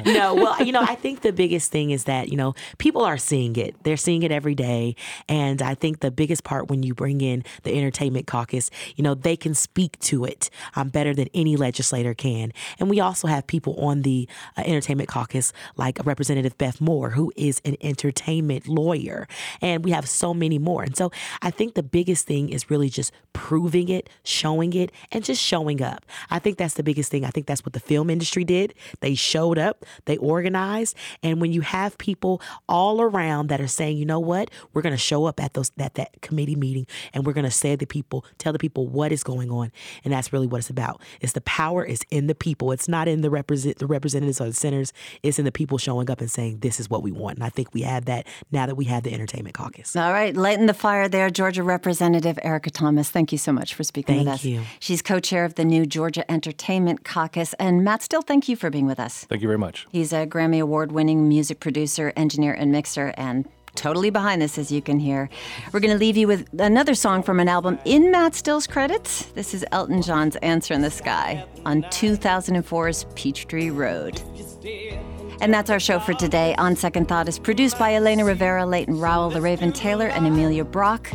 no, 0.04 0.34
well, 0.34 0.62
you 0.62 0.72
know, 0.72 0.82
I 0.82 0.96
think 0.96 1.20
the 1.20 1.32
biggest 1.32 1.70
thing 1.70 1.90
is 1.90 2.04
that, 2.04 2.28
you 2.28 2.36
know, 2.36 2.54
people 2.78 3.02
are 3.02 3.16
seeing 3.16 3.54
it. 3.56 3.76
They're 3.84 3.96
seeing 3.96 4.24
it 4.24 4.32
every 4.32 4.56
day. 4.56 4.96
And 5.28 5.62
I 5.62 5.74
think 5.74 6.00
the 6.00 6.10
biggest 6.10 6.42
part 6.42 6.68
when 6.68 6.82
you 6.82 6.94
bring 6.94 7.20
in 7.20 7.44
the 7.62 7.76
Entertainment 7.76 8.26
Caucus, 8.26 8.70
you 8.96 9.04
know, 9.04 9.14
they 9.14 9.36
can 9.36 9.54
speak 9.54 9.98
to 10.00 10.24
it 10.24 10.50
um, 10.74 10.88
better 10.88 11.14
than 11.14 11.28
any 11.32 11.56
legislator 11.56 12.12
can. 12.12 12.52
And 12.80 12.90
we 12.90 12.98
also 12.98 13.28
have 13.28 13.46
people 13.46 13.76
on 13.76 14.02
the 14.02 14.28
uh, 14.56 14.62
Entertainment 14.66 15.08
Caucus, 15.08 15.52
like 15.76 16.04
Representative 16.04 16.58
Beth 16.58 16.80
Moore, 16.80 17.10
who 17.10 17.32
is 17.36 17.62
an 17.64 17.76
entertainment 17.80 18.66
lawyer. 18.66 19.28
And 19.60 19.84
we 19.84 19.92
have 19.92 20.08
so 20.08 20.34
many 20.34 20.58
more. 20.58 20.82
And 20.82 20.96
so 20.96 21.12
I 21.40 21.50
think 21.50 21.74
the 21.74 21.84
biggest 21.84 22.26
thing 22.26 22.48
is 22.48 22.68
really 22.68 22.88
just 22.88 23.12
proving 23.32 23.88
it, 23.88 24.10
showing 24.24 24.72
it, 24.72 24.90
and 25.12 25.22
just 25.24 25.40
showing 25.40 25.80
up. 25.80 26.04
I 26.30 26.40
think 26.40 26.58
that's 26.58 26.74
the 26.74 26.82
biggest 26.82 27.10
thing. 27.10 27.24
I 27.28 27.30
think 27.30 27.46
that's 27.46 27.64
what 27.64 27.74
the 27.74 27.80
film 27.80 28.10
industry 28.10 28.42
did. 28.42 28.74
They 29.00 29.14
showed 29.14 29.58
up, 29.58 29.84
they 30.06 30.16
organized, 30.16 30.96
and 31.22 31.40
when 31.40 31.52
you 31.52 31.60
have 31.60 31.98
people 31.98 32.40
all 32.68 33.00
around 33.00 33.48
that 33.48 33.60
are 33.60 33.68
saying, 33.68 33.98
you 33.98 34.06
know 34.06 34.18
what, 34.18 34.50
we're 34.72 34.82
going 34.82 34.94
to 34.94 34.96
show 34.96 35.26
up 35.26 35.40
at 35.40 35.52
those 35.54 35.70
at 35.78 35.94
that 35.94 36.20
committee 36.22 36.56
meeting, 36.56 36.86
and 37.12 37.26
we're 37.26 37.34
going 37.34 37.44
to 37.44 37.50
say 37.50 37.72
to 37.72 37.76
the 37.76 37.86
people, 37.86 38.24
tell 38.38 38.52
the 38.52 38.58
people 38.58 38.88
what 38.88 39.12
is 39.12 39.22
going 39.22 39.50
on, 39.50 39.70
and 40.04 40.12
that's 40.12 40.32
really 40.32 40.46
what 40.46 40.58
it's 40.58 40.70
about. 40.70 41.02
It's 41.20 41.34
the 41.34 41.42
power 41.42 41.84
is 41.84 42.00
in 42.10 42.26
the 42.26 42.34
people. 42.34 42.72
It's 42.72 42.88
not 42.88 43.06
in 43.06 43.20
the 43.20 43.30
represent 43.30 43.78
the 43.78 43.86
representatives 43.86 44.40
or 44.40 44.46
the 44.46 44.54
senators. 44.54 44.92
It's 45.22 45.38
in 45.38 45.44
the 45.44 45.52
people 45.52 45.76
showing 45.76 46.10
up 46.10 46.20
and 46.20 46.30
saying, 46.30 46.60
this 46.60 46.80
is 46.80 46.88
what 46.88 47.02
we 47.02 47.12
want. 47.12 47.36
And 47.36 47.44
I 47.44 47.50
think 47.50 47.74
we 47.74 47.82
have 47.82 48.06
that 48.06 48.26
now 48.50 48.64
that 48.64 48.76
we 48.76 48.86
have 48.86 49.02
the 49.02 49.12
entertainment 49.12 49.54
caucus. 49.54 49.94
All 49.94 50.12
right, 50.12 50.34
lighten 50.34 50.66
the 50.66 50.74
fire 50.74 51.08
there, 51.08 51.28
Georgia 51.28 51.62
Representative 51.62 52.38
Erica 52.42 52.70
Thomas. 52.70 53.10
Thank 53.10 53.32
you 53.32 53.38
so 53.38 53.52
much 53.52 53.74
for 53.74 53.84
speaking 53.84 54.16
Thank 54.16 54.26
with 54.26 54.34
us. 54.34 54.42
Thank 54.42 54.54
you. 54.54 54.62
She's 54.80 55.02
co-chair 55.02 55.44
of 55.44 55.56
the 55.56 55.64
new 55.64 55.84
Georgia 55.84 56.30
Entertainment 56.30 57.04
Caucus. 57.04 57.17
Caucus. 57.18 57.52
And 57.54 57.82
Matt 57.82 58.00
Still, 58.00 58.22
thank 58.22 58.48
you 58.48 58.54
for 58.54 58.70
being 58.70 58.86
with 58.86 59.00
us. 59.00 59.24
Thank 59.24 59.42
you 59.42 59.48
very 59.48 59.58
much. 59.58 59.88
He's 59.90 60.12
a 60.12 60.24
Grammy 60.24 60.60
Award 60.60 60.92
winning 60.92 61.28
music 61.28 61.58
producer, 61.58 62.12
engineer, 62.16 62.52
and 62.52 62.70
mixer, 62.70 63.12
and 63.16 63.48
totally 63.74 64.10
behind 64.10 64.40
this, 64.40 64.56
as 64.56 64.70
you 64.70 64.80
can 64.80 65.00
hear. 65.00 65.28
We're 65.72 65.80
going 65.80 65.92
to 65.92 65.98
leave 65.98 66.16
you 66.16 66.28
with 66.28 66.48
another 66.60 66.94
song 66.94 67.24
from 67.24 67.40
an 67.40 67.48
album 67.48 67.80
in 67.84 68.12
Matt 68.12 68.36
Still's 68.36 68.68
credits. 68.68 69.24
This 69.34 69.52
is 69.52 69.64
Elton 69.72 70.00
John's 70.00 70.36
Answer 70.36 70.74
in 70.74 70.82
the 70.82 70.92
Sky 70.92 71.44
on 71.66 71.82
2004's 71.82 73.06
Peachtree 73.16 73.70
Road. 73.70 74.22
And 75.40 75.52
that's 75.52 75.70
our 75.70 75.80
show 75.80 75.98
for 75.98 76.14
today. 76.14 76.54
On 76.54 76.76
Second 76.76 77.08
Thought 77.08 77.28
is 77.28 77.40
produced 77.40 77.80
by 77.80 77.94
Elena 77.94 78.24
Rivera, 78.24 78.64
Leighton 78.64 78.96
Rowell, 78.96 79.30
The 79.30 79.40
Raven 79.40 79.72
Taylor, 79.72 80.06
and 80.06 80.24
Amelia 80.24 80.64
Brock. 80.64 81.10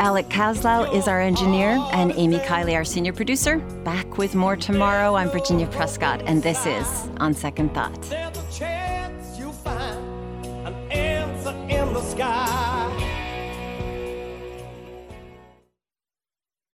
Alec 0.00 0.28
Kaslow 0.28 0.92
is 0.92 1.06
our 1.06 1.20
engineer, 1.20 1.78
and 1.92 2.12
Amy 2.16 2.38
Kiley, 2.38 2.74
our 2.74 2.84
senior 2.84 3.12
producer. 3.12 3.58
Back 3.84 4.18
with 4.18 4.34
more 4.34 4.56
tomorrow. 4.56 5.14
I'm 5.14 5.30
Virginia 5.30 5.68
Prescott, 5.68 6.20
and 6.26 6.42
this 6.42 6.66
is 6.66 7.08
On 7.18 7.32
Second 7.32 7.72
Thought. 7.74 7.98